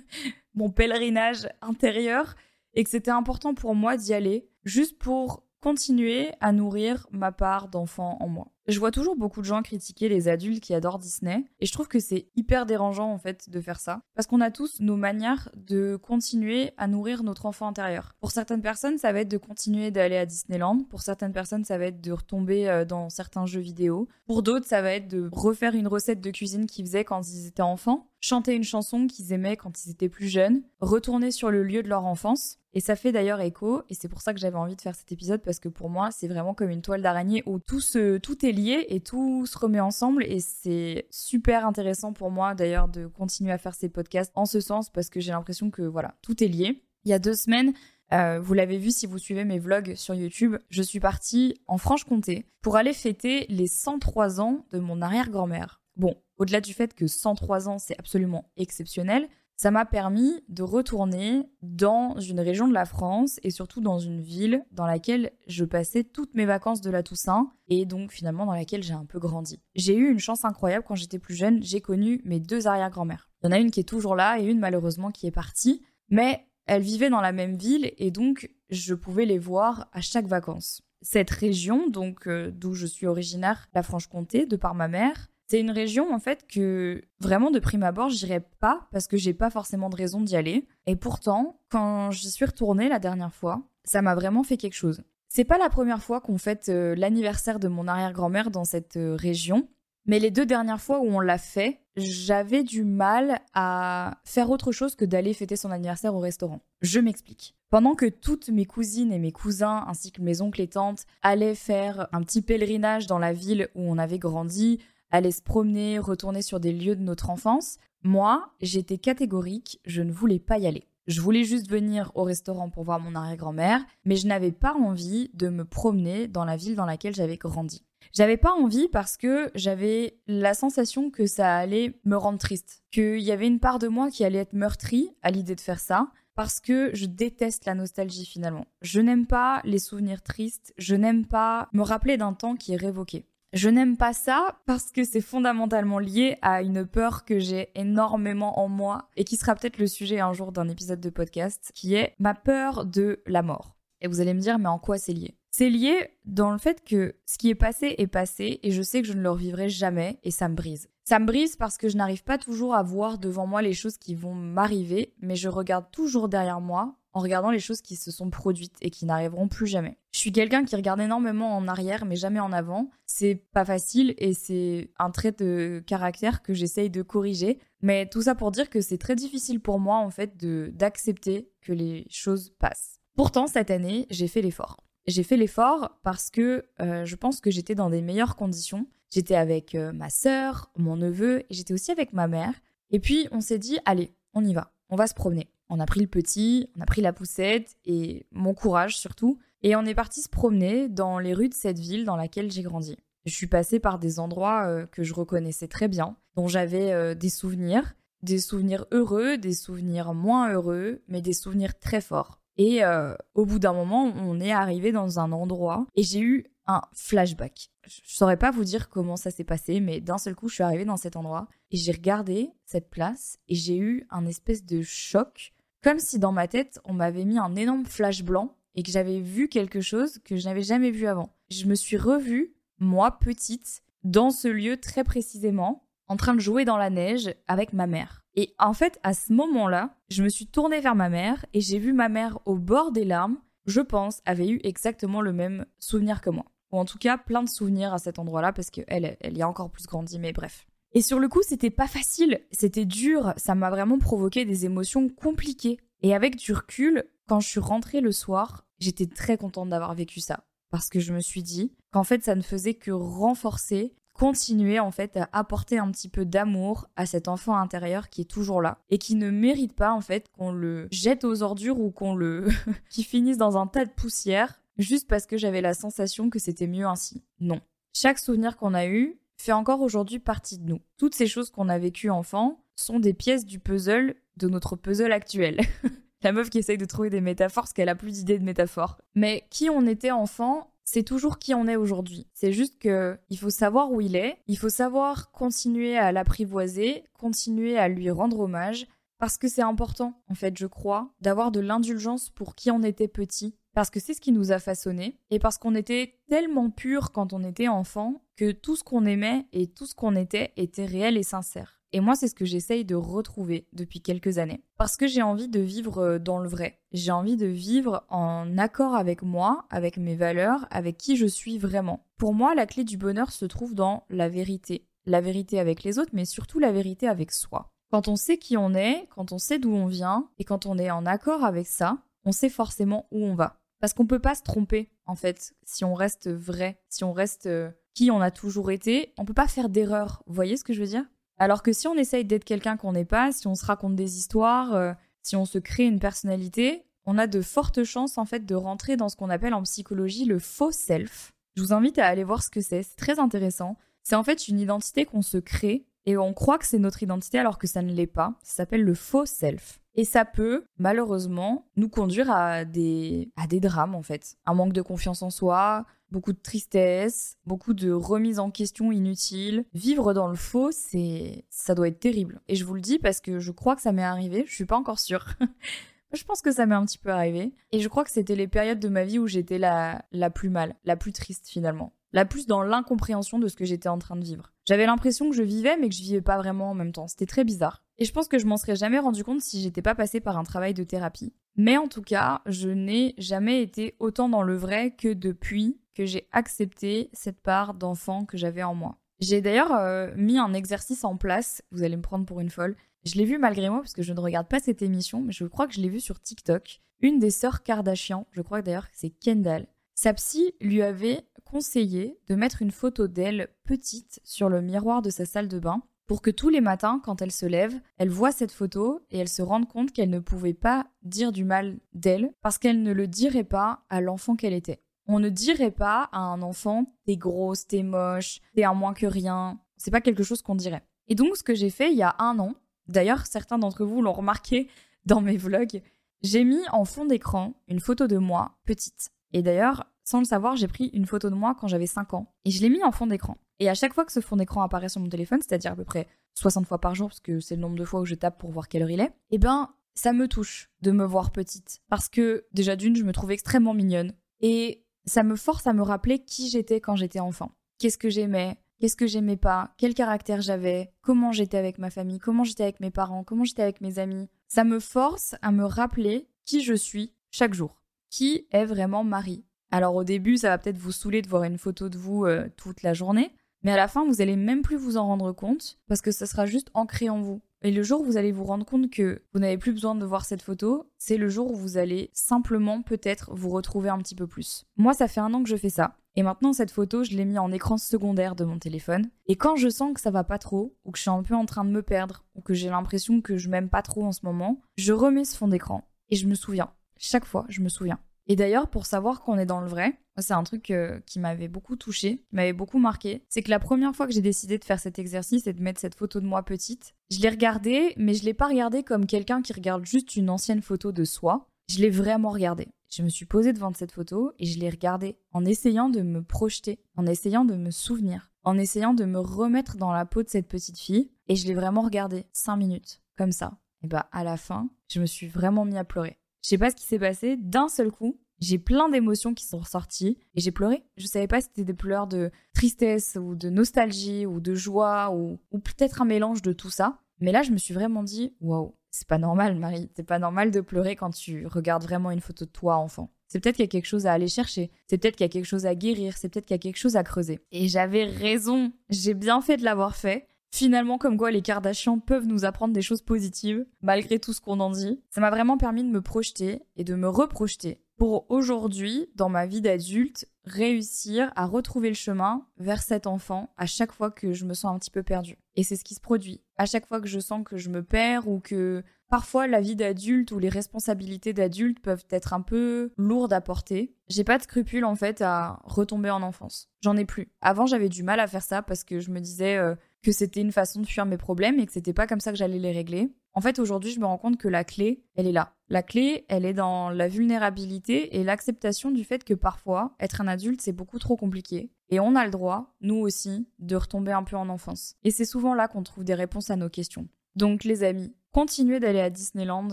mon 0.55 0.71
pèlerinage 0.71 1.49
intérieur 1.61 2.37
et 2.75 2.85
que 2.85 2.91
c'était 2.91 3.11
important 3.11 3.55
pour 3.55 3.75
moi 3.75 3.97
d'y 3.97 4.15
aller, 4.15 4.49
juste 4.63 5.01
pour 5.01 5.43
continuer 5.59 6.31
à 6.41 6.53
nourrir 6.53 7.09
ma 7.11 7.33
part 7.33 7.67
d'enfant 7.67 8.19
en 8.21 8.29
moi. 8.29 8.54
Je 8.67 8.79
vois 8.79 8.91
toujours 8.91 9.17
beaucoup 9.17 9.41
de 9.41 9.47
gens 9.47 9.61
critiquer 9.63 10.09
les 10.09 10.27
adultes 10.29 10.63
qui 10.63 10.73
adorent 10.73 10.99
Disney 10.99 11.45
et 11.61 11.67
je 11.67 11.73
trouve 11.73 11.89
que 11.89 11.99
c'est 11.99 12.29
hyper 12.35 12.65
dérangeant 12.65 13.11
en 13.11 13.19
fait 13.19 13.51
de 13.51 13.61
faire 13.61 13.79
ça 13.79 14.01
parce 14.15 14.27
qu'on 14.27 14.41
a 14.41 14.51
tous 14.51 14.81
nos 14.81 14.97
manières 14.97 15.51
de 15.55 15.97
continuer 15.97 16.73
à 16.79 16.89
nourrir 16.89 17.25
notre 17.25 17.45
enfant 17.45 17.69
intérieur. 17.69 18.15
Pour 18.21 18.31
certaines 18.31 18.63
personnes, 18.63 18.97
ça 18.97 19.13
va 19.13 19.21
être 19.21 19.29
de 19.29 19.37
continuer 19.37 19.91
d'aller 19.91 20.17
à 20.17 20.25
Disneyland, 20.25 20.85
pour 20.85 21.03
certaines 21.03 21.33
personnes, 21.33 21.65
ça 21.65 21.77
va 21.77 21.87
être 21.87 22.01
de 22.01 22.13
retomber 22.13 22.69
euh, 22.69 22.85
dans 22.85 23.11
certains 23.11 23.47
jeux 23.47 23.61
vidéo, 23.61 24.09
pour 24.27 24.43
d'autres, 24.43 24.67
ça 24.67 24.81
va 24.81 24.93
être 24.93 25.09
de 25.09 25.29
refaire 25.33 25.75
une 25.75 25.89
recette 25.89 26.21
de 26.21 26.31
cuisine 26.31 26.67
qu'ils 26.67 26.87
faisaient 26.87 27.05
quand 27.05 27.29
ils 27.29 27.47
étaient 27.47 27.63
enfants, 27.63 28.09
chanter 28.21 28.55
une 28.55 28.65
chanson 28.65 29.07
qu'ils 29.07 29.33
aimaient 29.33 29.57
quand 29.57 29.85
ils 29.85 29.91
étaient 29.91 30.09
plus 30.09 30.29
jeunes, 30.29 30.63
retourner 30.81 31.31
sur 31.31 31.51
le 31.51 31.63
lieu 31.63 31.83
de 31.83 31.89
leur 31.89 32.07
enfance. 32.07 32.59
Et 32.73 32.81
ça 32.81 32.97
fait 32.97 33.13
d'ailleurs 33.13 33.41
écho, 33.41 33.83
et 33.89 33.95
c'est 33.95 34.09
pour 34.09 34.21
ça 34.21 34.35
que 34.35 34.41
j'avais 34.41 34.57
envie 34.57 34.75
de 34.75 34.81
faire 34.81 34.97
cet 34.97 35.13
épisode, 35.13 35.43
parce 35.43 35.61
que 35.61 35.69
pour 35.69 35.91
moi, 35.91 36.11
c'est 36.11 36.27
vraiment 36.27 36.55
comme 36.55 36.71
une 36.71 36.83
toile 36.83 37.03
d'araignée 37.03 37.43
où 37.47 37.61
tout, 37.61 37.81
se, 37.81 38.19
tout 38.19 38.45
est 38.45 38.51
et 38.59 39.01
tout 39.01 39.47
se 39.47 39.59
remet 39.59 39.81
ensemble, 39.81 40.25
et 40.25 40.41
c'est 40.41 41.07
super 41.11 41.67
intéressant 41.67 42.13
pour 42.13 42.31
moi 42.31 42.55
d'ailleurs 42.55 42.89
de 42.89 43.07
continuer 43.07 43.53
à 43.53 43.59
faire 43.59 43.75
ces 43.75 43.89
podcasts 43.89 44.33
en 44.35 44.47
ce 44.47 44.61
sens, 44.61 44.91
parce 44.91 45.11
que 45.11 45.21
j'ai 45.21 45.33
l'impression 45.33 45.71
que 45.71 45.83
voilà, 45.83 46.15
tout 46.23 46.43
est 46.43 46.49
lié. 46.49 46.83
Il 47.05 47.11
y 47.11 47.15
a 47.15 47.19
deux 47.19 47.35
semaines, 47.35 47.75
euh, 48.13 48.41
vous 48.41 48.55
l'avez 48.55 48.79
vu 48.79 48.91
si 48.91 49.07
vous 49.07 49.19
suivez 49.19 49.45
mes 49.45 49.59
vlogs 49.59 49.95
sur 49.95 50.15
YouTube, 50.15 50.57
je 50.71 50.83
suis 50.83 51.01
partie 51.01 51.61
en 51.67 51.79
Franche-Comté 51.79 52.47
pour 52.63 52.77
aller 52.77 52.93
fêter 52.93 53.47
les 53.49 53.67
103 53.67 54.41
ans 54.41 54.67
de 54.73 54.79
mon 54.79 55.03
arrière-grand-mère. 55.03 55.83
Bon, 55.97 56.15
au-delà 56.39 56.61
du 56.61 56.75
fait 56.75 56.95
que 56.95 57.07
103 57.07 57.69
ans, 57.69 57.79
c'est 57.79 57.99
absolument 57.99 58.51
exceptionnel, 58.57 59.29
ça 59.57 59.71
m'a 59.71 59.85
permis 59.85 60.45
de 60.49 60.63
retourner 60.63 61.49
dans 61.63 62.19
une 62.19 62.41
région 62.41 62.67
de 62.67 62.75
la 62.75 62.85
France 62.85 63.39
et 63.43 63.51
surtout 63.51 63.81
dans 63.81 63.99
une 63.99 64.21
ville 64.21 64.65
dans 64.73 64.87
laquelle 64.87 65.33
je 65.47 65.65
passais 65.65 66.03
toutes 66.03 66.35
mes 66.35 66.45
vacances 66.45 66.81
de 66.81 66.91
la 66.91 67.03
Toussaint 67.03 67.53
et 67.69 67.87
donc 67.87 68.11
finalement 68.11 68.47
dans 68.47 68.55
laquelle 68.55 68.83
j'ai 68.83 68.95
un 68.95 69.05
peu 69.05 69.19
grandi. 69.19 69.61
J'ai 69.75 69.97
eu 69.97 70.11
une 70.11 70.19
chance 70.19 70.45
incroyable 70.45 70.85
quand 70.87 70.97
j'étais 70.97 71.19
plus 71.19 71.35
jeune, 71.35 71.63
j'ai 71.63 71.81
connu 71.81 72.21
mes 72.25 72.41
deux 72.41 72.67
arrière-grand-mères. 72.67 73.31
Il 73.43 73.47
y 73.47 73.49
en 73.49 73.53
a 73.53 73.59
une 73.59 73.71
qui 73.71 73.81
est 73.81 73.89
toujours 73.89 74.17
là 74.17 74.41
et 74.41 74.45
une 74.45 74.59
malheureusement 74.59 75.11
qui 75.11 75.27
est 75.27 75.33
partie, 75.33 75.83
mais 76.09 76.47
elles 76.67 76.83
vivaient 76.83 77.11
dans 77.11 77.21
la 77.21 77.33
même 77.33 77.57
ville 77.57 77.93
et 77.99 78.11
donc 78.11 78.51
je 78.71 78.95
pouvais 78.95 79.27
les 79.27 79.39
voir 79.39 79.89
à 79.93 80.01
chaque 80.01 80.27
vacances. 80.27 80.83
Cette 81.03 81.31
région, 81.31 81.89
donc 81.89 82.27
euh, 82.27 82.51
d'où 82.51 82.73
je 82.73 82.87
suis 82.87 83.07
originaire, 83.07 83.69
la 83.75 83.83
Franche-Comté, 83.83 84.47
de 84.47 84.57
par 84.57 84.75
ma 84.75 84.89
mère, 84.89 85.29
c'est 85.47 85.61
une 85.61 85.71
région 85.71 86.13
en 86.13 86.19
fait 86.19 86.47
que 86.47 87.03
vraiment 87.21 87.51
de 87.51 87.59
prime 87.59 87.83
abord 87.83 88.09
j'irais 88.09 88.47
pas 88.61 88.89
parce 88.93 89.07
que 89.07 89.17
j'ai 89.17 89.35
pas 89.35 89.51
forcément 89.51 89.91
de 89.91 89.97
raison 89.97 90.21
d'y 90.21 90.37
aller. 90.37 90.67
Et 90.87 90.97
pourtant, 90.97 91.61
quand 91.69 92.11
j'y 92.11 92.31
suis 92.31 92.45
retournée 92.45 92.89
la 92.89 92.99
dernière 92.99 93.35
fois, 93.35 93.63
ça 93.85 94.03
m'a 94.03 94.15
vraiment 94.15 94.43
fait 94.43 94.57
quelque 94.57 94.75
chose. 94.75 95.03
C'est 95.29 95.45
pas 95.45 95.59
la 95.59 95.69
première 95.69 96.03
fois 96.03 96.21
qu'on 96.21 96.39
fête 96.39 96.69
euh, 96.69 96.95
l'anniversaire 96.95 97.59
de 97.59 97.69
mon 97.69 97.89
arrière-grand-mère 97.89 98.51
dans 98.51 98.65
cette 98.65 98.97
euh, 98.97 99.17
région, 99.17 99.69
mais 100.07 100.19
les 100.19 100.31
deux 100.31 100.47
dernières 100.47 100.81
fois 100.81 101.01
où 101.01 101.07
on 101.07 101.21
l'a 101.21 101.39
fait, 101.39 101.81
j'avais 101.97 102.63
du 102.63 102.85
mal 102.85 103.41
à 103.55 104.19
faire 104.25 104.51
autre 104.51 104.71
chose 104.71 104.97
que 104.97 105.05
d'aller 105.05 105.33
fêter 105.33 105.57
son 105.57 105.71
anniversaire 105.71 106.15
au 106.15 106.21
restaurant. 106.21 106.61
Je 106.83 107.01
m'explique. 107.01 107.55
Pendant 107.71 107.95
que 107.95 108.07
toutes 108.07 108.49
mes 108.51 108.67
cousines 108.67 109.13
et 109.13 109.19
mes 109.19 109.33
cousins, 109.33 109.85
ainsi 109.89 110.13
que 110.13 110.21
mes 110.21 110.41
oncles 110.41 110.61
et 110.61 110.69
tantes, 110.69 111.07
allaient 111.23 111.55
faire 111.55 112.09
un 112.13 112.23
petit 112.23 112.43
pèlerinage 112.43 113.07
dans 113.07 113.19
la 113.19 113.33
ville 113.33 113.69
où 113.75 113.83
on 113.83 113.99
avait 113.99 114.19
grandi, 114.19 114.81
aller 115.15 115.31
se 115.31 115.43
promener, 115.43 115.99
retourner 115.99 116.43
sur 116.43 116.59
des 116.59 116.73
lieux 116.73 116.97
de 116.97 117.03
notre 117.03 117.31
enfance. 117.31 117.79
Moi, 118.03 118.51
j'étais 118.61 118.99
catégorique, 118.99 119.81
je 119.85 120.03
ne 120.03 120.13
voulais 120.13 120.41
pas 120.41 120.59
y 120.59 120.67
aller. 120.67 120.89
Je 121.07 121.21
voulais 121.21 121.45
juste 121.45 121.71
venir 121.71 122.11
au 122.15 122.25
restaurant 122.25 122.69
pour 122.69 122.83
voir 122.83 122.99
mon 122.99 123.15
arrière-grand-mère, 123.15 123.85
mais 124.05 124.17
je 124.17 124.27
n'avais 124.27 124.53
pas 124.53 124.75
envie 124.75 125.31
de 125.35 125.49
me 125.49 125.65
promener 125.65 126.27
dans 126.27 126.45
la 126.45 126.57
ville 126.57 126.75
dans 126.75 126.87
laquelle 126.87 127.15
j'avais 127.15 127.37
grandi. 127.37 127.85
J'avais 128.13 128.37
pas 128.37 128.53
envie 128.53 128.89
parce 128.89 129.17
que 129.17 129.51
j'avais 129.55 130.19
la 130.27 130.53
sensation 130.53 131.11
que 131.11 131.27
ça 131.27 131.57
allait 131.57 131.95
me 132.05 132.17
rendre 132.17 132.39
triste, 132.39 132.83
qu'il 132.91 133.21
y 133.21 133.33
avait 133.33 133.47
une 133.47 133.61
part 133.61 133.79
de 133.79 133.89
moi 133.89 134.11
qui 134.11 134.25
allait 134.25 134.39
être 134.39 134.53
meurtrie 134.53 135.11
à 135.23 135.31
l'idée 135.31 135.55
de 135.55 135.61
faire 135.61 135.81
ça, 135.81 136.09
parce 136.35 136.59
que 136.61 136.91
je 136.95 137.07
déteste 137.07 137.67
la 137.67 137.75
nostalgie 137.75 138.27
finalement. 138.27 138.67
Je 138.83 139.01
n'aime 139.01 139.27
pas 139.27 139.61
les 139.65 139.79
souvenirs 139.79 140.23
tristes, 140.23 140.75
je 140.77 140.97
n'aime 140.97 141.25
pas 141.25 141.69
me 141.73 141.83
rappeler 141.83 142.17
d'un 142.17 142.33
temps 142.33 142.57
qui 142.57 142.73
est 142.73 142.77
révoqué. 142.77 143.27
Je 143.55 143.69
n'aime 143.69 143.97
pas 143.97 144.13
ça 144.13 144.59
parce 144.67 144.91
que 144.91 145.05
c'est 145.05 145.21
fondamentalement 145.21 146.01
lié 146.01 146.39
à 146.43 146.61
une 146.61 146.85
peur 146.85 147.25
que 147.25 147.39
j'ai 147.39 147.71
énormément 147.77 148.59
en 148.59 148.67
moi 148.67 149.09
et 149.17 149.23
qui 149.23 149.37
sera 149.37 149.55
peut-être 149.55 149.79
le 149.79 149.87
sujet 149.87 150.19
un 150.19 150.33
jour 150.33 150.51
d'un 150.51 150.69
épisode 150.69 150.99
de 150.99 151.09
podcast, 151.09 151.71
qui 151.73 151.95
est 151.95 152.17
ma 152.19 152.35
peur 152.35 152.85
de 152.85 153.23
la 153.29 153.43
mort. 153.43 153.77
Et 154.01 154.09
vous 154.09 154.21
allez 154.21 154.35
me 154.35 154.41
dire, 154.41 154.59
mais 154.59 154.69
en 154.69 154.81
quoi 154.81 154.99
c'est 154.99 155.13
lié? 155.13 155.37
C'est 155.53 155.71
lié 155.71 156.19
dans 156.25 156.51
le 156.51 156.59
fait 156.59 156.83
que 156.83 157.15
ce 157.27 157.39
qui 157.39 157.49
est 157.49 157.55
passé 157.55 157.95
est 157.97 158.09
passé 158.09 158.59
et 158.65 158.73
je 158.73 158.83
sais 158.83 159.03
que 159.03 159.07
je 159.07 159.13
ne 159.13 159.23
le 159.23 159.31
revivrai 159.31 159.69
jamais 159.69 160.19
et 160.25 160.33
ça 160.33 160.49
me 160.49 160.57
brise. 160.57 160.89
Ça 161.05 161.21
me 161.21 161.27
brise 161.27 161.55
parce 161.55 161.79
que 161.79 161.89
je 161.89 161.97
n'arrive 161.97 162.25
pas 162.25 162.39
toujours 162.39 162.75
à 162.75 162.83
voir 162.83 163.19
devant 163.19 163.47
moi 163.47 163.63
les 163.63 163.73
choses 163.73 163.99
qui 163.99 164.17
vont 164.17 164.35
m'arriver, 164.35 165.15
mais 165.21 165.37
je 165.37 165.49
regarde 165.49 165.93
toujours 165.93 166.29
derrière 166.29 166.61
moi 166.61 166.97
en 167.15 167.21
regardant 167.21 167.51
les 167.51 167.61
choses 167.61 167.81
qui 167.81 167.97
se 167.97 168.11
sont 168.11 168.29
produites 168.29 168.77
et 168.83 168.91
qui 168.91 169.07
n'arriveront 169.07 169.49
plus 169.49 169.69
jamais. 169.69 169.97
Je 170.13 170.19
suis 170.19 170.33
quelqu'un 170.33 170.65
qui 170.65 170.75
regarde 170.77 171.01
énormément 171.01 171.57
en 171.57 171.67
arrière 171.69 172.05
mais 172.05 172.17
jamais 172.17 172.41
en 172.41 172.53
avant. 172.53 172.91
C'est 173.07 173.37
pas 173.53 173.65
facile 173.65 174.15
et 174.19 174.35
c'est 174.35 174.91
un 174.99 175.11
trait 175.11 175.33
de 175.33 175.83
caractère 175.87 176.43
que 176.43 176.53
j'essaye 176.53 176.91
de 176.91 177.03
corriger. 177.03 177.61
Mais 177.81 178.07
tout 178.07 178.23
ça 178.23 178.35
pour 178.35 178.51
dire 178.51 178.69
que 178.69 178.81
c'est 178.81 178.99
très 178.99 179.15
difficile 179.15 179.61
pour 179.61 179.79
moi 179.79 179.97
en 179.99 180.11
fait 180.11 180.37
d'accepter 180.77 181.51
que 181.63 181.73
les 181.73 182.07
choses 182.11 182.53
passent. 182.59 183.01
Pourtant 183.17 183.47
cette 183.47 183.71
année 183.71 184.07
j'ai 184.11 184.29
fait 184.29 184.43
l'effort. 184.43 184.77
J'ai 185.07 185.23
fait 185.23 185.37
l'effort 185.37 185.99
parce 186.03 186.31
que 186.31 186.67
euh, 186.81 187.05
je 187.05 187.17
pense 187.17 187.41
que 187.41 187.51
j'étais 187.51 187.77
dans 187.77 187.91
des 187.91 188.03
meilleures 188.03 188.37
conditions. 188.37 188.87
J'étais 189.11 189.37
avec 189.37 189.77
euh, 189.77 189.93
ma 189.93 190.11
sœur, 190.11 190.73
mon 190.77 190.97
neveu 190.97 191.41
et 191.41 191.55
j'étais 191.55 191.75
aussi 191.75 191.93
avec 191.93 192.13
ma 192.13 192.27
mère. 192.27 192.55
Et 192.91 192.99
puis 192.99 193.29
on 193.31 193.41
s'est 193.41 193.59
dit 193.59 193.79
allez 193.85 194.17
on 194.33 194.45
y 194.45 194.53
va, 194.53 194.73
on 194.91 194.97
va 194.97 195.07
se 195.07 195.15
promener. 195.15 195.54
On 195.75 195.81
a 195.81 195.87
pris 195.87 196.01
le 196.01 196.07
petit, 196.07 196.71
on 196.77 196.81
a 196.83 196.87
pris 196.87 197.01
la 197.01 197.13
poussette 197.13 197.75
et 197.85 198.29
mon 198.31 198.55
courage 198.55 198.97
surtout. 198.97 199.41
Et 199.63 199.75
on 199.75 199.85
est 199.85 199.95
parti 199.95 200.23
se 200.23 200.29
promener 200.29 200.89
dans 200.89 201.19
les 201.19 201.35
rues 201.35 201.49
de 201.49 201.55
cette 201.55 201.81
ville 201.81 202.05
dans 202.05 202.15
laquelle 202.15 202.53
j'ai 202.53 202.63
grandi. 202.63 202.97
Je 203.25 203.35
suis 203.35 203.49
passée 203.49 203.81
par 203.81 203.99
des 203.99 204.21
endroits 204.21 204.69
euh, 204.69 204.87
que 204.87 205.03
je 205.03 205.13
reconnaissais 205.13 205.67
très 205.67 205.89
bien, 205.89 206.17
dont 206.37 206.47
j'avais 206.47 206.93
euh, 206.93 207.17
des 207.17 207.29
souvenirs, 207.29 207.95
des 208.23 208.39
souvenirs 208.39 208.87
heureux, 208.93 209.37
des 209.37 209.53
souvenirs 209.53 210.15
moins 210.15 210.53
heureux, 210.53 211.03
mais 211.09 211.23
des 211.23 211.33
souvenirs 211.33 211.77
très 211.77 212.01
forts. 212.01 212.41
Et 212.57 212.85
euh, 212.85 213.17
au 213.35 213.45
bout 213.45 213.59
d'un 213.59 213.73
moment, 213.73 214.05
on 214.05 214.39
est 214.39 214.53
arrivé 214.53 214.93
dans 214.93 215.19
un 215.19 215.33
endroit 215.33 215.87
et 215.97 216.05
j'ai 216.05 216.21
eu 216.21 216.45
un 216.67 216.83
flashback. 216.93 217.71
Je 217.87 218.01
saurais 218.05 218.37
pas 218.37 218.51
vous 218.51 218.65
dire 218.65 218.89
comment 218.89 219.17
ça 219.17 219.31
s'est 219.31 219.45
passé, 219.45 219.81
mais 219.81 220.01
d'un 220.01 220.19
seul 220.19 220.37
coup, 220.37 220.49
je 220.49 220.55
suis 220.55 220.63
arrivée 220.63 220.85
dans 220.85 220.97
cet 220.97 221.17
endroit 221.17 221.49
et 221.71 221.77
j'ai 221.77 221.93
regardé 221.93 222.51
cette 222.65 222.91
place 222.91 223.39
et 223.49 223.55
j'ai 223.55 223.77
eu 223.77 224.07
un 224.11 224.25
espèce 224.27 224.65
de 224.65 224.83
choc, 224.83 225.54
comme 225.85 225.99
si 225.99 226.19
dans 226.19 226.33
ma 226.33 226.49
tête, 226.49 226.81
on 226.85 226.95
m'avait 226.95 227.27
mis 227.27 227.39
un 227.39 227.55
énorme 227.57 227.85
flash 227.85 228.25
blanc 228.25 228.57
et 228.75 228.83
que 228.83 228.91
j'avais 228.91 229.21
vu 229.21 229.49
quelque 229.49 229.83
chose 229.83 230.19
que 230.25 230.37
je 230.37 230.47
n'avais 230.47 230.63
jamais 230.63 230.91
vu 230.91 231.07
avant. 231.07 231.37
Je 231.51 231.67
me 231.67 231.75
suis 231.75 231.99
revue, 231.99 232.55
moi, 232.79 233.19
petite, 233.21 233.83
dans 234.03 234.31
ce 234.31 234.49
lieu 234.49 234.79
très 234.79 235.05
précisément, 235.05 235.87
en 236.09 236.17
train 236.17 236.35
de 236.35 236.41
jouer 236.41 236.65
dans 236.65 236.79
la 236.79 236.89
neige 236.89 237.35
avec 237.49 237.75
ma 237.75 237.87
mère. 237.87 238.25
Et 238.35 238.55
en 238.59 238.73
fait, 238.73 238.99
à 239.03 239.13
ce 239.13 239.33
moment-là, 239.35 239.95
je 240.09 240.23
me 240.23 240.31
suis 240.31 240.47
tournée 240.47 240.81
vers 240.81 240.95
ma 240.95 241.11
mère 241.11 241.45
et 241.53 241.61
j'ai 241.61 241.79
vu 241.79 241.93
ma 241.93 242.09
mère 242.09 242.39
au 242.47 242.57
bord 242.57 242.91
des 242.91 243.05
larmes, 243.05 243.37
je 243.67 243.83
pense, 243.83 244.23
avait 244.25 244.49
eu 244.49 244.61
exactement 244.65 245.21
le 245.21 245.35
même 245.35 245.67
souvenir 245.79 246.23
que 246.23 246.31
moi 246.31 246.47
ou 246.75 246.79
en 246.79 246.85
tout 246.85 246.99
cas 246.99 247.17
plein 247.17 247.45
de 247.45 247.49
souvenirs 247.49 247.95
à 247.95 247.99
cet 247.99 248.19
endroit-là 248.19 248.53
parce 248.53 248.71
qu'elle, 248.71 249.17
elle 249.21 249.39
y 249.39 249.43
a 249.43 249.49
encore 249.49 249.71
plus 249.71 249.87
grandi, 249.87 250.19
mais 250.19 250.33
bref. 250.33 250.67
Et 250.95 251.03
sur 251.03 251.19
le 251.19 251.29
coup, 251.29 251.43
c'était 251.43 251.71
pas 251.71 251.89
facile, 251.89 252.41
c'était 252.53 252.85
dur, 252.85 253.35
ça 253.37 253.57
m'a 253.57 253.69
vraiment 253.69 253.99
provoqué 253.99 254.45
des 254.45 254.65
émotions 254.65 255.09
compliquées. 255.09 255.79
Et 256.03 256.15
avec 256.15 256.37
du 256.37 256.53
recul, 256.53 257.05
quand 257.27 257.41
je 257.41 257.49
suis 257.49 257.61
rentrée 257.61 258.01
le 258.01 258.13
soir, 258.13 258.65
j'étais 258.79 259.07
très 259.07 259.37
contente 259.37 259.71
d'avoir 259.71 259.95
vécu 259.95 260.21
ça. 260.21 260.45
Parce 260.71 260.89
que 260.89 261.01
je 261.01 261.13
me 261.13 261.21
suis 261.21 261.43
dit 261.43 261.73
qu'en 261.93 262.05
fait, 262.05 262.23
ça 262.23 262.37
ne 262.37 262.43
faisait 262.43 262.75
que 262.75 262.93
renforcer, 262.93 263.95
continuer 264.13 264.79
en 264.79 264.93
fait 264.93 265.17
à 265.17 265.29
apporter 265.33 265.79
un 265.79 265.91
petit 265.91 266.09
peu 266.09 266.25
d'amour 266.25 266.87
à 266.95 267.07
cet 267.07 267.27
enfant 267.27 267.57
intérieur 267.57 268.09
qui 268.09 268.21
est 268.21 268.31
toujours 268.31 268.63
là 268.63 268.79
et 268.89 268.99
qui 268.99 269.17
ne 269.17 269.31
mérite 269.31 269.75
pas 269.75 269.93
en 269.93 270.01
fait 270.01 270.29
qu'on 270.31 270.53
le 270.53 270.87
jette 270.93 271.25
aux 271.25 271.43
ordures 271.43 271.81
ou 271.81 271.91
qu'on 271.91 272.15
le 272.15 272.49
qui 272.89 273.03
finisse 273.03 273.37
dans 273.37 273.57
un 273.57 273.67
tas 273.67 273.85
de 273.85 273.91
poussière 273.91 274.61
juste 274.79 275.09
parce 275.09 275.27
que 275.27 275.37
j'avais 275.37 275.61
la 275.61 275.75
sensation 275.75 276.31
que 276.31 276.39
c'était 276.39 276.69
mieux 276.69 276.87
ainsi. 276.87 277.25
Non. 277.41 277.61
Chaque 277.93 278.19
souvenir 278.19 278.57
qu'on 278.57 278.75
a 278.75 278.87
eu 278.87 279.19
fait 279.37 279.53
encore 279.53 279.81
aujourd'hui 279.81 280.19
partie 280.19 280.59
de 280.59 280.65
nous. 280.65 280.81
Toutes 280.97 281.15
ces 281.15 281.27
choses 281.27 281.51
qu'on 281.51 281.69
a 281.69 281.79
vécues 281.79 282.11
enfant 282.11 282.61
sont 282.77 282.99
des 282.99 283.15
pièces 283.15 283.45
du 283.45 283.59
puzzle 283.59 284.15
de 284.37 284.49
notre 284.49 284.77
puzzle 284.77 285.13
actuel. 285.13 285.61
la 286.23 286.33
meuf 286.33 286.51
qui 286.51 286.59
essaye 286.59 286.79
de 286.79 286.85
trouver 286.85 287.11
des 287.11 287.21
métaphores 287.21 287.65
parce 287.65 287.73
qu'elle 287.73 287.89
a 287.89 287.95
plus 287.95 288.13
d'idées 288.13 288.39
de 288.39 288.45
métaphores. 288.45 288.99
Mais 289.15 289.47
qui 289.51 289.71
on 289.71 289.87
était 289.87 290.11
enfant, 290.11 290.71
c'est 290.85 291.03
toujours 291.03 291.39
qui 291.39 291.55
on 291.55 291.67
est 291.67 291.77
aujourd'hui. 291.77 292.27
C'est 292.35 292.53
juste 292.53 292.79
que 292.79 293.19
il 293.31 293.39
faut 293.39 293.51
savoir 293.51 293.91
où 293.93 294.01
il 294.01 294.17
est, 294.17 294.39
il 294.47 294.59
faut 294.59 294.69
savoir 294.69 295.31
continuer 295.31 295.97
à 295.97 296.13
l'apprivoiser, 296.13 297.05
continuer 297.19 297.79
à 297.79 297.89
lui 297.89 298.11
rendre 298.11 298.41
hommage, 298.41 298.87
parce 299.19 299.39
que 299.39 299.49
c'est 299.49 299.63
important, 299.63 300.23
en 300.29 300.35
fait, 300.35 300.59
je 300.59 300.67
crois, 300.67 301.15
d'avoir 301.21 301.51
de 301.51 301.61
l'indulgence 301.61 302.31
pour 302.31 302.55
qui 302.55 302.71
on 302.71 302.83
était 302.83 303.09
petit, 303.09 303.57
parce 303.75 303.91
que 303.91 304.01
c'est 304.01 304.15
ce 304.15 304.21
qui 304.21 304.33
nous 304.33 304.53
a 304.53 304.59
façonnés, 304.59 305.19
et 305.31 305.39
parce 305.39 305.59
qu'on 305.59 305.75
était 305.75 306.19
tellement 306.29 306.71
pur 306.71 307.13
quand 307.13 307.33
on 307.33 307.43
était 307.43 307.69
enfant 307.69 308.23
que 308.37 308.53
tout 308.53 308.77
ce 308.77 308.85
qu'on 308.85 309.05
aimait 309.05 309.47
et 309.53 309.67
tout 309.67 309.87
ce 309.87 309.95
qu'on 309.95 310.17
était 310.17 310.53
était 310.57 310.87
réel 310.87 311.17
et 311.17 311.23
sincère. 311.23 311.81
Et 311.95 312.01
moi, 312.01 312.17
c'est 312.17 312.27
ce 312.27 312.35
que 312.35 312.45
j'essaye 312.45 312.85
de 312.85 312.97
retrouver 312.97 313.69
depuis 313.73 314.01
quelques 314.01 314.39
années. 314.39 314.65
Parce 314.77 314.97
que 314.97 315.07
j'ai 315.07 315.23
envie 315.23 315.49
de 315.49 315.61
vivre 315.61 315.99
euh, 315.99 316.19
dans 316.19 316.41
le 316.41 316.49
vrai. 316.49 316.81
J'ai 316.91 317.13
envie 317.13 317.37
de 317.37 317.47
vivre 317.47 318.05
en 318.09 318.59
accord 318.59 318.97
avec 318.97 319.23
moi, 319.23 319.65
avec 319.71 319.97
mes 319.97 320.17
valeurs, 320.17 320.67
avec 320.73 320.99
qui 320.99 321.17
je 321.17 321.27
suis 321.27 321.57
vraiment. 321.57 322.05
Pour 322.17 322.35
moi, 322.35 322.57
la 322.57 322.67
clé 322.67 322.83
du 322.83 322.97
bonheur 322.97 323.31
se 323.31 323.45
trouve 323.45 323.77
dans 323.77 324.07
la 324.11 324.29
vérité. 324.29 324.89
La 325.07 325.21
vérité 325.21 325.61
avec 325.61 325.85
les 325.85 326.01
autres, 326.01 326.11
mais 326.13 326.25
surtout 326.25 326.59
la 326.59 326.73
vérité 326.73 327.07
avec 327.07 327.31
soi. 327.31 327.74
Quand 327.95 328.09
on 328.09 328.17
sait 328.17 328.39
qui 328.39 328.57
on 328.57 328.75
est, 328.75 329.07
quand 329.15 329.31
on 329.31 329.39
sait 329.39 329.61
d'où 329.61 329.73
on 329.73 329.87
vient, 329.87 330.29
et 330.41 330.45
quand 330.45 330.67
on 330.67 330.79
est 330.79 330.91
en 330.91 331.07
accord 331.07 331.45
avec 331.45 331.69
ça, 331.69 331.99
on 332.25 332.33
sait 332.33 332.49
forcément 332.49 333.07
où 333.13 333.25
on 333.25 333.37
va. 333.37 333.61
Parce 333.81 333.95
qu'on 333.95 334.05
peut 334.05 334.19
pas 334.19 334.35
se 334.35 334.43
tromper, 334.43 334.91
en 335.07 335.15
fait, 335.15 335.55
si 335.63 335.85
on 335.85 335.95
reste 335.95 336.29
vrai, 336.29 336.83
si 336.89 337.05
on 337.05 337.13
reste 337.13 337.47
euh, 337.47 337.71
qui 337.95 338.11
on 338.11 338.21
a 338.21 338.33
toujours 338.33 338.73
été, 338.73 339.15
on 339.17 339.25
peut 339.25 339.33
pas 339.33 339.47
faire 339.47 339.69
d'erreur. 339.69 340.25
Vous 340.27 340.35
voyez 340.35 340.57
ce 340.57 340.65
que 340.65 340.73
je 340.73 340.81
veux 340.81 340.89
dire? 340.89 341.05
Alors 341.39 341.63
que 341.63 341.73
si 341.73 341.87
on 341.87 341.95
essaye 341.95 342.25
d'être 342.25 342.43
quelqu'un 342.43 342.77
qu'on 342.77 342.91
n'est 342.91 343.05
pas, 343.05 343.31
si 343.31 343.47
on 343.47 343.55
se 343.55 343.65
raconte 343.65 343.95
des 343.95 344.19
histoires, 344.19 344.75
euh, 344.75 344.93
si 345.23 345.37
on 345.37 345.45
se 345.45 345.61
crée 345.61 345.85
une 345.85 346.01
personnalité, 346.01 346.87
on 347.07 347.17
a 347.17 347.29
de 347.29 347.43
fortes 347.43 347.85
chances 347.85 348.19
en 348.19 348.25
fait 348.25 348.45
de 348.45 348.57
rentrer 348.57 348.97
dans 348.97 349.09
ce 349.09 349.15
qu'on 349.15 349.31
appelle 349.31 349.55
en 349.55 349.63
psychologie 349.63 350.25
le 350.25 350.41
faux 350.41 350.73
self. 350.73 351.31
Je 351.55 351.63
vous 351.63 351.73
invite 351.73 352.01
à 352.01 352.09
aller 352.09 352.25
voir 352.25 352.43
ce 352.43 352.51
que 352.51 352.61
c'est, 352.61 352.83
c'est 352.83 352.97
très 352.97 353.21
intéressant. 353.21 353.77
C'est 354.03 354.17
en 354.17 354.25
fait 354.25 354.49
une 354.49 354.59
identité 354.59 355.05
qu'on 355.05 355.23
se 355.23 355.39
crée 355.39 355.87
et 356.07 356.17
on 356.17 356.35
croit 356.35 356.59
que 356.59 356.67
c'est 356.67 356.79
notre 356.79 357.03
identité 357.03 357.39
alors 357.39 357.59
que 357.59 357.67
ça 357.67 357.83
ne 357.83 357.93
l'est 357.93 358.07
pas. 358.07 358.35
Ça 358.43 358.57
s'appelle 358.57 358.83
le 358.83 358.95
faux 358.95 359.27
self. 359.27 359.81
Et 359.97 360.05
ça 360.05 360.25
peut, 360.25 360.65
malheureusement, 360.79 361.67
nous 361.77 361.89
conduire 361.89 362.31
à 362.31 362.65
des, 362.65 363.31
à 363.37 363.47
des 363.47 363.61
drames, 363.61 363.95
en 363.95 364.03
fait. 364.03 364.37
Un 364.45 364.55
manque 364.55 364.73
de 364.73 364.83
confiance 364.83 365.23
en 365.23 365.31
soi, 365.31 365.87
beaucoup 366.11 366.33
de 366.33 366.41
tristesse, 366.41 367.39
beaucoup 367.47 367.75
de 367.75 367.93
remise 367.93 368.41
en 368.41 368.51
question 368.51 368.91
inutile. 368.91 369.65
Vivre 369.73 370.13
dans 370.13 370.27
le 370.27 370.35
faux, 370.35 370.73
c'est, 370.73 371.45
ça 371.49 371.75
doit 371.75 371.89
être 371.89 372.01
terrible. 372.01 372.41
Et 372.49 372.57
je 372.57 372.65
vous 372.65 372.75
le 372.75 372.81
dis 372.81 372.99
parce 372.99 373.21
que 373.21 373.39
je 373.39 373.53
crois 373.53 373.77
que 373.77 373.83
ça 373.83 373.93
m'est 373.93 374.03
arrivé, 374.03 374.45
je 374.47 374.55
suis 374.55 374.65
pas 374.65 374.77
encore 374.77 374.99
sûre. 374.99 375.27
je 376.13 376.25
pense 376.25 376.43
que 376.43 376.51
ça 376.51 376.67
m'est 376.67 376.75
un 376.75 376.85
petit 376.85 376.99
peu 376.99 377.11
arrivé. 377.11 377.55
Et 377.71 377.81
je 377.81 377.89
crois 377.89 378.05
que 378.05 378.11
c'était 378.11 378.37
les 378.37 378.49
périodes 378.49 378.81
de 378.81 378.89
ma 378.89 379.05
vie 379.05 379.21
où 379.21 379.29
j'étais 379.29 379.59
la, 379.59 380.05
la 380.11 380.31
plus 380.31 380.51
mal, 380.51 380.75
la 380.85 380.97
plus 380.97 381.13
triste 381.13 381.47
finalement 381.49 381.93
la 382.15 382.25
plus 382.25 382.47
dans 382.47 382.63
l'incompréhension 382.63 383.41
de 383.41 383.49
ce 383.49 383.57
que 383.57 383.65
j'étais 383.65 383.89
en 383.89 383.99
train 383.99 384.15
de 384.15 384.25
vivre. 384.25 384.53
J'avais 384.67 384.87
l'impression 384.87 385.29
que 385.29 385.37
je 385.37 385.43
vivais, 385.43 385.77
mais 385.77 385.89
que 385.89 385.95
je 385.97 386.01
vivais 386.01 386.23
pas 386.23 386.39
vraiment 386.39 386.71
en 386.71 386.75
même 386.75 386.93
temps. 386.93 387.09
C'était 387.09 387.27
très 387.27 387.43
bizarre. 387.43 387.83
Et 387.99 388.05
je 388.05 388.13
pense 388.13 388.29
que 388.29 388.39
je 388.39 388.47
m'en 388.47 388.57
serais 388.57 388.77
jamais 388.77 389.01
rendu 389.01 389.25
compte 389.25 389.41
si 389.41 389.61
j'étais 389.61 389.83
pas 389.83 389.97
passée 389.97 390.21
par 390.21 390.39
un 390.39 390.45
travail 390.45 390.75
de 390.75 390.85
thérapie. 390.85 391.35
Mais 391.57 391.77
en 391.77 391.89
tout 391.89 392.03
cas, 392.03 392.41
je 392.47 392.69
n'ai 392.69 393.15
jamais 393.19 393.63
été 393.63 393.97
autant 393.99 394.29
dans 394.29 394.43
le 394.43 394.55
vrai 394.57 394.93
que 394.93 395.13
depuis 395.13 395.81
que 395.97 396.07
j'ai 396.07 396.29
accepté 396.31 397.11
cette 397.13 397.41
part 397.41 397.75
d'enfant 397.75 398.25
que 398.25 398.37
j'avais 398.37 398.63
en 398.63 398.77
moi. 398.77 398.97
J'ai 399.19 399.41
d'ailleurs 399.41 399.75
euh, 399.75 400.13
mis 400.17 400.39
un 400.39 400.55
exercice 400.55 401.03
en 401.03 401.17
place, 401.17 401.63
vous 401.73 401.83
allez 401.83 401.97
me 401.97 402.03
prendre 402.03 402.27
pour 402.27 402.41
une 402.41 402.51
folle. 402.51 402.77
Je 403.05 403.17
l'ai 403.17 403.25
vu 403.25 403.39
malgré 403.39 403.69
moi 403.69 403.81
parce 403.81 403.93
que 403.93 404.03
je 404.03 404.13
ne 404.13 404.21
regarde 404.21 404.49
pas 404.49 404.61
cette 404.61 404.83
émission, 404.83 405.21
mais 405.21 405.33
je 405.33 405.45
crois 405.47 405.67
que 405.67 405.75
je 405.75 405.81
l'ai 405.81 405.89
vu 405.89 406.01
sur 406.01 406.21
TikTok. 406.21 406.81
Une 407.01 407.19
des 407.19 407.31
sœurs 407.31 407.65
Kardashian, 407.65 408.27
je 408.31 408.41
crois 408.41 408.63
d'ailleurs 408.63 408.89
que 408.89 408.97
c'est 408.97 409.11
Kendall, 409.11 409.67
sa 409.95 410.13
psy 410.13 410.55
lui 410.61 410.83
avait 410.83 411.25
conseillé 411.55 412.19
de 412.27 412.35
mettre 412.35 412.63
une 412.63 412.73
photo 412.73 413.07
d'elle 413.07 413.49
petite 413.63 414.19
sur 414.25 414.49
le 414.49 414.61
miroir 414.61 415.03
de 415.03 415.11
sa 415.11 415.25
salle 415.25 415.47
de 415.47 415.61
bain 415.61 415.85
pour 416.09 416.21
que 416.21 416.33
tous 416.33 416.49
les 416.49 416.61
matins, 416.61 417.01
quand 417.05 417.23
elle 417.23 417.31
se 417.31 417.47
lève, 417.47 417.81
elle 417.97 418.11
voit 418.11 418.33
cette 418.33 418.51
photo 418.51 419.07
et 419.13 419.19
elle 419.21 419.29
se 419.29 419.41
rende 419.41 419.69
compte 419.69 419.93
qu'elle 419.93 420.11
ne 420.11 420.19
pouvait 420.19 420.53
pas 420.53 420.85
dire 421.03 421.31
du 421.31 421.45
mal 421.45 421.79
d'elle 421.93 422.33
parce 422.43 422.59
qu'elle 422.59 422.83
ne 422.83 422.93
le 422.93 423.07
dirait 423.07 423.45
pas 423.45 423.85
à 423.89 424.01
l'enfant 424.01 424.35
qu'elle 424.35 424.53
était. 424.53 424.83
On 425.07 425.21
ne 425.21 425.29
dirait 425.29 425.71
pas 425.71 426.09
à 426.11 426.19
un 426.19 426.43
enfant 426.43 426.93
t'es 427.07 427.17
grosse, 427.17 427.69
t'es 427.69 427.85
moche, 427.85 428.41
t'es 428.57 428.65
un 428.65 428.75
moins 428.75 428.93
que 428.93 429.07
rien. 429.07 429.61
C'est 429.77 429.93
pas 429.93 430.01
quelque 430.01 430.25
chose 430.25 430.43
qu'on 430.43 430.57
dirait. 430.57 430.83
Et 431.07 431.15
donc, 431.15 431.37
ce 431.37 431.45
que 431.45 431.55
j'ai 431.55 431.71
fait 431.71 431.93
il 431.93 431.97
y 431.97 432.03
a 432.03 432.17
un 432.19 432.37
an, 432.41 432.57
d'ailleurs, 432.89 433.27
certains 433.27 433.59
d'entre 433.59 433.85
vous 433.85 434.03
l'ont 434.03 434.13
remarqué 434.13 434.69
dans 435.07 435.21
mes 435.21 435.37
vlogs, 435.37 435.83
j'ai 436.21 436.43
mis 436.43 436.67
en 436.73 436.85
fond 436.85 437.05
d'écran 437.05 437.55
une 437.69 437.79
photo 437.79 438.09
de 438.09 438.19
moi 438.19 438.59
petite. 438.65 439.13
Et 439.33 439.43
d'ailleurs, 439.43 439.85
sans 440.05 440.19
le 440.19 440.25
savoir, 440.25 440.57
j'ai 440.57 440.69
pris 440.69 440.91
une 440.93 441.07
photo 441.07 441.31
de 441.31 441.35
moi 441.35 441.57
quand 441.59 441.67
j'avais 441.67 441.87
5 441.87 442.15
ans 442.15 442.33
et 442.45 442.51
je 442.51 442.61
l'ai 442.61 442.69
mis 442.69 442.85
en 442.85 442.93
fond 442.93 443.07
d'écran. 443.07 443.39
Et 443.59 443.69
à 443.69 443.75
chaque 443.75 443.95
fois 443.95 444.05
que 444.05 444.13
ce 444.13 444.21
fond 444.21 444.37
d'écran 444.37 444.63
apparaît 444.63 444.89
sur 444.89 445.01
mon 445.01 445.09
téléphone, 445.09 445.41
c'est-à-dire 445.41 445.73
à 445.73 445.77
peu 445.77 445.85
près 445.85 446.07
60 446.35 446.67
fois 446.67 446.79
par 446.79 446.95
jour, 446.95 447.09
parce 447.09 447.21
que 447.21 447.41
c'est 447.41 447.57
le 447.57 447.63
nombre 447.63 447.77
de 447.77 447.85
fois 447.85 448.01
où 448.01 448.05
je 448.05 448.15
tape 448.15 448.39
pour 448.39 448.51
voir 448.51 448.69
quelle 448.69 448.83
heure 448.83 448.91
il 448.91 449.01
est, 449.01 449.13
eh 449.31 449.39
ben, 449.39 449.71
ça 449.95 450.13
me 450.13 450.29
touche 450.29 450.71
de 450.83 450.91
me 450.91 451.05
voir 451.05 451.31
petite. 451.31 451.81
Parce 451.89 452.09
que, 452.09 452.47
déjà 452.53 452.77
d'une, 452.77 452.97
je 452.97 453.05
me 453.05 453.13
trouve 453.13 453.31
extrêmement 453.31 453.75
mignonne. 453.75 454.13
Et 454.41 454.85
ça 455.07 455.23
me 455.23 455.37
force 455.37 455.67
à 455.67 455.73
me 455.73 455.83
rappeler 455.83 456.19
qui 456.19 456.51
j'étais 456.51 456.81
quand 456.81 456.97
j'étais 456.97 457.21
enfant. 457.21 457.53
Qu'est-ce 457.79 457.99
que 457.99 458.11
j'aimais, 458.11 458.59
qu'est-ce 458.81 458.97
que 458.97 459.07
j'aimais 459.07 459.37
pas, 459.37 459.73
quel 459.79 459.95
caractère 459.95 460.43
j'avais, 460.43 460.93
comment 461.01 461.33
j'étais 461.33 461.57
avec 461.57 461.79
ma 461.79 461.91
famille, 461.91 462.19
comment 462.19 462.45
j'étais 462.45 462.65
avec 462.65 462.81
mes 462.81 462.91
parents, 462.91 463.25
comment 463.25 463.45
j'étais 463.45 463.63
avec 463.63 463.81
mes 463.81 463.99
amis. 463.99 464.29
Ça 464.49 464.65
me 464.65 464.81
force 464.81 465.37
à 465.43 465.53
me 465.53 465.65
rappeler 465.65 466.29
qui 466.45 466.63
je 466.63 466.75
suis 466.75 467.15
chaque 467.31 467.55
jour. 467.55 467.81
Qui 468.11 468.47
est 468.51 468.65
vraiment 468.65 469.03
Marie 469.03 469.45
Alors 469.75 469.97
au 469.97 470.05
début, 470.05 470.37
ça 470.37 470.51
va 470.51 470.59
peut-être 470.59 470.79
vous 470.79 470.93
saouler 470.93 471.21
de 471.21 471.29
voir 471.29 471.43
une 471.43 471.59
photo 471.59 471.89
de 471.89 471.99
vous 471.99 472.27
euh, 472.27 472.49
toute 472.57 472.85
la 472.85 472.95
journée, 472.95 473.33
mais 473.65 473.73
à 473.73 473.77
la 473.77 473.89
fin, 473.89 474.07
vous 474.07 474.21
allez 474.21 474.37
même 474.37 474.63
plus 474.63 474.77
vous 474.77 474.97
en 474.97 475.05
rendre 475.05 475.33
compte 475.33 475.81
parce 475.89 476.01
que 476.01 476.13
ça 476.13 476.27
sera 476.27 476.47
juste 476.47 476.71
ancré 476.75 477.11
en 477.11 477.21
vous. 477.21 477.43
Et 477.63 477.73
le 477.73 477.83
jour 477.83 478.01
où 478.01 478.05
vous 478.05 478.17
allez 478.17 478.31
vous 478.31 478.45
rendre 478.45 478.65
compte 478.65 478.89
que 478.89 479.23
vous 479.33 479.41
n'avez 479.41 479.59
plus 479.59 479.73
besoin 479.73 479.97
de 479.97 480.05
voir 480.05 480.27
cette 480.27 480.43
photo, 480.43 480.89
c'est 480.97 481.17
le 481.17 481.29
jour 481.29 481.51
où 481.51 481.57
vous 481.57 481.77
allez 481.77 482.11
simplement 482.13 482.83
peut-être 482.83 483.35
vous 483.35 483.51
retrouver 483.51 483.89
un 483.89 483.99
petit 483.99 484.15
peu 484.15 484.29
plus. 484.29 484.65
Moi, 484.77 484.95
ça 484.95 485.09
fait 485.09 485.19
un 485.19 485.35
an 485.35 485.43
que 485.43 485.49
je 485.49 485.57
fais 485.57 485.71
ça. 485.71 485.97
Et 486.15 486.23
maintenant, 486.23 486.53
cette 486.53 486.71
photo, 486.71 487.03
je 487.03 487.17
l'ai 487.17 487.25
mis 487.25 487.39
en 487.39 487.51
écran 487.51 487.77
secondaire 487.77 488.37
de 488.37 488.45
mon 488.45 488.61
téléphone. 488.61 489.11
Et 489.27 489.35
quand 489.35 489.57
je 489.57 489.69
sens 489.69 489.93
que 489.93 490.01
ça 490.01 490.13
va 490.13 490.23
pas 490.23 490.39
trop, 490.39 490.77
ou 490.85 490.93
que 490.93 490.99
je 490.99 491.03
suis 491.03 491.11
un 491.11 491.25
peu 491.25 491.35
en 491.35 491.47
train 491.47 491.65
de 491.65 491.71
me 491.71 491.83
perdre, 491.83 492.25
ou 492.37 492.43
que 492.43 492.55
j'ai 492.55 492.69
l'impression 492.69 493.21
que 493.21 493.39
je 493.39 493.49
m'aime 493.49 493.71
pas 493.71 493.83
trop 493.83 494.05
en 494.05 494.13
ce 494.13 494.25
moment, 494.25 494.61
je 494.77 494.93
remets 494.93 495.25
ce 495.25 495.37
fond 495.37 495.49
d'écran. 495.49 495.83
Et 496.11 496.15
je 496.15 496.29
me 496.29 496.37
souviens. 496.37 496.71
Chaque 496.97 497.25
fois, 497.25 497.45
je 497.49 497.61
me 497.61 497.69
souviens. 497.69 497.99
Et 498.27 498.37
d'ailleurs, 498.37 498.69
pour 498.69 498.87
savoir 498.87 499.23
qu'on 499.23 499.39
est 499.39 499.47
dans 499.47 499.61
le 499.61 499.69
vrai, 499.69 499.99
c'est 500.19 500.33
un 500.33 500.45
truc 500.45 500.71
euh, 500.71 501.01
qui 501.07 501.19
m'avait 501.19 501.49
beaucoup 501.49 501.77
touché, 501.77 502.25
qui 502.29 502.37
m'avait 502.37 502.53
beaucoup 502.53 502.79
marqué. 502.79 503.25
C'est 503.29 503.43
que 503.43 503.51
la 503.51 503.59
première 503.59 503.95
fois 503.95 504.07
que 504.07 504.13
j'ai 504.13 504.23
décidé 504.23 504.59
de 504.59 504.65
faire 504.65 504.81
cet 504.81 504.99
exercice 504.99 505.47
et 505.47 505.53
de 505.53 505.63
mettre 505.63 505.81
cette 505.81 505.97
photo 505.97 506.21
de 506.21 506.27
moi 506.27 506.43
petite, 506.43 506.95
je 507.11 507.21
l'ai 507.21 507.29
regardée, 507.29 507.93
mais 507.97 508.15
je 508.15 508.25
l'ai 508.25 508.35
pas 508.35 508.49
regardée 508.49 508.83
comme 508.83 509.07
quelqu'un 509.07 509.43
qui 509.43 509.53
regarde 509.53 509.85
juste 509.85 510.17
une 510.17 510.31
ancienne 510.31 510.63
photo 510.63 510.93
de 510.93 511.05
soi. 511.05 511.49
Je 511.69 511.79
l'ai 511.79 511.91
vraiment 511.91 512.31
regardée. 512.31 512.69
Je 512.91 513.03
me 513.03 513.09
suis 513.09 513.27
posée 513.27 513.53
devant 513.53 513.73
cette 513.75 513.93
photo 513.93 514.33
et 514.39 514.47
je 514.47 514.59
l'ai 514.59 514.71
regardée 514.71 515.19
en 515.33 515.45
essayant 515.45 515.89
de 515.89 516.01
me 516.03 516.23
projeter, 516.23 516.79
en 516.97 517.07
essayant 517.07 517.45
de 517.45 517.57
me 517.57 517.71
souvenir, 517.71 518.31
en 518.45 518.57
essayant 518.57 518.95
de 518.95 519.05
me 519.05 519.19
remettre 519.19 519.77
dans 519.77 519.93
la 519.93 520.07
peau 520.07 520.23
de 520.23 520.29
cette 520.29 520.49
petite 520.49 520.79
fille. 520.79 521.11
Et 521.27 521.37
je 521.37 521.47
l'ai 521.47 521.55
vraiment 521.55 521.83
regardée 521.83 522.27
cinq 522.33 522.57
minutes, 522.57 523.03
comme 523.19 523.33
ça. 523.33 523.59
Et 523.83 523.89
bah 523.89 524.09
à 524.13 524.23
la 524.25 524.37
fin, 524.37 524.69
je 524.89 525.01
me 525.01 525.07
suis 525.07 525.27
vraiment 525.27 525.65
mis 525.65 525.77
à 525.77 525.85
pleurer. 525.85 526.19
Je 526.45 526.51
sais 526.51 526.59
pas 526.59 526.71
ce 526.71 526.77
qui 526.77 526.85
s'est 526.85 526.99
passé, 526.99 527.39
d'un 527.39 527.69
seul 527.69 527.91
coup, 527.91 528.21
j'ai 528.39 528.59
plein 528.59 528.91
d'émotions 528.91 529.33
qui 529.33 529.47
sont 529.47 529.57
ressorties 529.57 530.19
et 530.35 530.43
j'ai 530.43 530.51
pleuré. 530.53 530.85
Je 530.99 531.07
savais 531.07 531.27
pas 531.27 531.41
si 531.41 531.47
c'était 531.47 531.65
des 531.65 531.73
pleurs 531.73 532.07
de 532.07 532.31
tristesse 532.53 533.17
ou 533.19 533.35
de 533.35 533.49
nostalgie 533.49 534.27
ou 534.27 534.41
de 534.41 534.55
joie 534.55 535.11
ou, 535.15 535.39
ou 535.53 535.59
peut-être 535.59 536.03
un 536.03 536.05
mélange 536.05 536.43
de 536.43 536.53
tout 536.53 536.69
ça. 536.69 536.99
Mais 537.19 537.33
là, 537.33 537.41
je 537.41 537.51
me 537.51 537.57
suis 537.57 537.73
vraiment 537.73 538.03
dit, 538.03 538.35
waouh, 538.43 538.75
c'est 538.91 539.09
pas 539.09 539.17
normal, 539.17 539.57
Marie. 539.59 539.89
C'est 539.97 540.03
pas 540.03 540.19
normal 540.19 540.51
de 540.51 540.61
pleurer 540.61 540.97
quand 540.97 541.13
tu 541.13 541.47
regardes 541.47 541.85
vraiment 541.85 542.11
une 542.11 542.21
photo 542.21 542.45
de 542.45 542.51
toi, 542.51 542.77
enfant. 542.77 543.11
C'est 543.27 543.41
peut-être 543.41 543.57
qu'il 543.57 543.65
y 543.65 543.69
a 543.69 543.71
quelque 543.71 543.87
chose 543.87 544.05
à 544.05 544.13
aller 544.13 544.29
chercher. 544.29 544.71
C'est 544.87 544.99
peut-être 544.99 545.17
qu'il 545.17 545.25
y 545.25 545.31
a 545.31 545.33
quelque 545.33 545.47
chose 545.47 545.65
à 545.65 545.75
guérir. 545.75 546.19
C'est 546.19 546.29
peut-être 546.29 546.45
qu'il 546.45 546.57
y 546.57 546.61
a 546.61 546.63
quelque 546.63 546.77
chose 546.77 546.97
à 546.97 547.05
creuser. 547.05 547.41
Et 547.53 547.69
j'avais 547.69 548.05
raison. 548.05 548.71
J'ai 548.91 549.15
bien 549.15 549.41
fait 549.41 549.57
de 549.57 549.65
l'avoir 549.65 549.97
fait. 549.97 550.29
Finalement, 550.55 550.99
comme 550.99 551.17
quoi 551.17 551.33
les 551.33 551.43
Kardashians 551.43 551.99
peuvent 551.99 552.29
nous 552.29 552.45
apprendre 552.45 552.73
des 552.73 552.81
choses 552.81 553.03
positives, 553.03 553.67
malgré 553.83 554.21
tout 554.21 554.33
ce 554.33 554.41
qu'on 554.41 554.61
en 554.61 554.71
dit. 554.71 555.03
Ça 555.11 555.21
m'a 555.21 555.31
vraiment 555.31 555.59
permis 555.59 555.83
de 555.83 555.89
me 555.89 556.01
projeter 556.01 556.63
et 556.77 556.85
de 556.85 556.95
me 556.95 557.09
reprojeter 557.09 557.81
pour 557.97 558.31
aujourd'hui, 558.31 559.09
dans 559.15 559.29
ma 559.29 559.47
vie 559.47 559.61
d'adulte, 559.61 560.29
réussir 560.45 561.33
à 561.37 561.47
retrouver 561.47 561.89
le 561.89 561.95
chemin 561.95 562.47
vers 562.59 562.83
cet 562.83 563.07
enfant 563.07 563.53
à 563.57 563.67
chaque 563.67 563.93
fois 563.93 564.11
que 564.11 564.33
je 564.33 564.45
me 564.45 564.55
sens 564.55 564.75
un 564.75 564.79
petit 564.79 564.91
peu 564.91 565.03
perdue. 565.03 565.39
Et 565.57 565.63
c'est 565.63 565.77
ce 565.77 565.85
qui 565.85 565.95
se 565.95 566.01
produit. 566.01 566.43
À 566.57 566.67
chaque 566.67 566.87
fois 566.87 567.01
que 567.01 567.07
je 567.07 567.21
sens 567.21 567.43
que 567.45 567.57
je 567.57 567.71
me 567.71 567.83
perds 567.83 568.29
ou 568.29 568.41
que 568.41 568.83
parfois 569.09 569.47
la 569.47 569.61
vie 569.61 569.77
d'adulte 569.77 570.33
ou 570.33 570.39
les 570.39 570.49
responsabilités 570.49 571.33
d'adulte 571.33 571.81
peuvent 571.81 572.05
être 572.11 572.33
un 572.33 572.43
peu 572.43 572.93
lourdes 572.97 573.33
à 573.33 573.41
porter, 573.41 573.95
j'ai 574.09 574.25
pas 574.25 574.39
de 574.39 574.43
scrupule 574.43 574.85
en 574.85 574.97
fait 574.97 575.21
à 575.21 575.61
retomber 575.65 576.11
en 576.11 576.23
enfance. 576.23 576.69
J'en 576.81 576.97
ai 576.97 577.05
plus. 577.05 577.33
Avant, 577.41 577.67
j'avais 577.67 577.89
du 577.89 578.03
mal 578.03 578.21
à 578.21 578.27
faire 578.27 578.43
ça 578.43 578.63
parce 578.63 578.85
que 578.85 579.01
je 579.01 579.11
me 579.11 579.21
disais 579.21 579.57
euh, 579.57 579.77
que 580.05 580.13
c'était 580.13 580.41
une 580.41 580.53
façon 580.53 580.81
de 580.81 580.87
fuir 580.87 581.07
mes 581.07 581.17
problèmes 581.17 581.59
et 581.59 581.67
que 581.67 581.73
c'était 581.73 581.93
pas 581.93 582.07
comme 582.07 582.21
ça 582.21 582.31
que 582.31 582.39
j'allais 582.39 582.59
les 582.59 582.73
régler. 582.73 583.13
En 583.33 583.41
fait, 583.41 583.59
aujourd'hui, 583.59 583.91
je 583.91 583.99
me 583.99 584.07
rends 584.07 584.19
compte 584.19 584.37
que 584.37 584.47
la 584.47 584.63
clé, 584.63 585.03
elle 585.17 585.27
est 585.27 585.33
là. 585.33 585.55
La 585.69 585.83
clé, 585.83 586.25
elle 586.29 586.45
est 586.45 586.53
dans 586.53 586.91
la 586.91 587.09
vulnérabilité 587.09 588.17
et 588.17 588.23
l'acceptation 588.23 588.93
du 588.93 589.03
fait 589.03 589.25
que 589.25 589.35
parfois, 589.35 589.97
être 589.99 590.21
un 590.21 590.29
adulte, 590.29 590.61
c'est 590.61 590.73
beaucoup 590.73 591.01
trop 591.01 591.17
compliqué. 591.17 591.73
Et 591.89 591.99
on 591.99 592.15
a 592.15 592.25
le 592.25 592.31
droit, 592.31 592.77
nous 592.81 592.97
aussi, 592.97 593.49
de 593.59 593.75
retomber 593.75 594.13
un 594.13 594.23
peu 594.23 594.37
en 594.37 594.49
enfance. 594.49 594.95
Et 595.03 595.11
c'est 595.11 595.25
souvent 595.25 595.55
là 595.55 595.67
qu'on 595.67 595.83
trouve 595.83 596.05
des 596.05 596.15
réponses 596.15 596.51
à 596.51 596.57
nos 596.57 596.69
questions. 596.69 597.09
Donc 597.35 597.65
les 597.65 597.83
amis, 597.83 598.15
continuez 598.31 598.79
d'aller 598.79 599.01
à 599.01 599.11
Disneyland, 599.11 599.69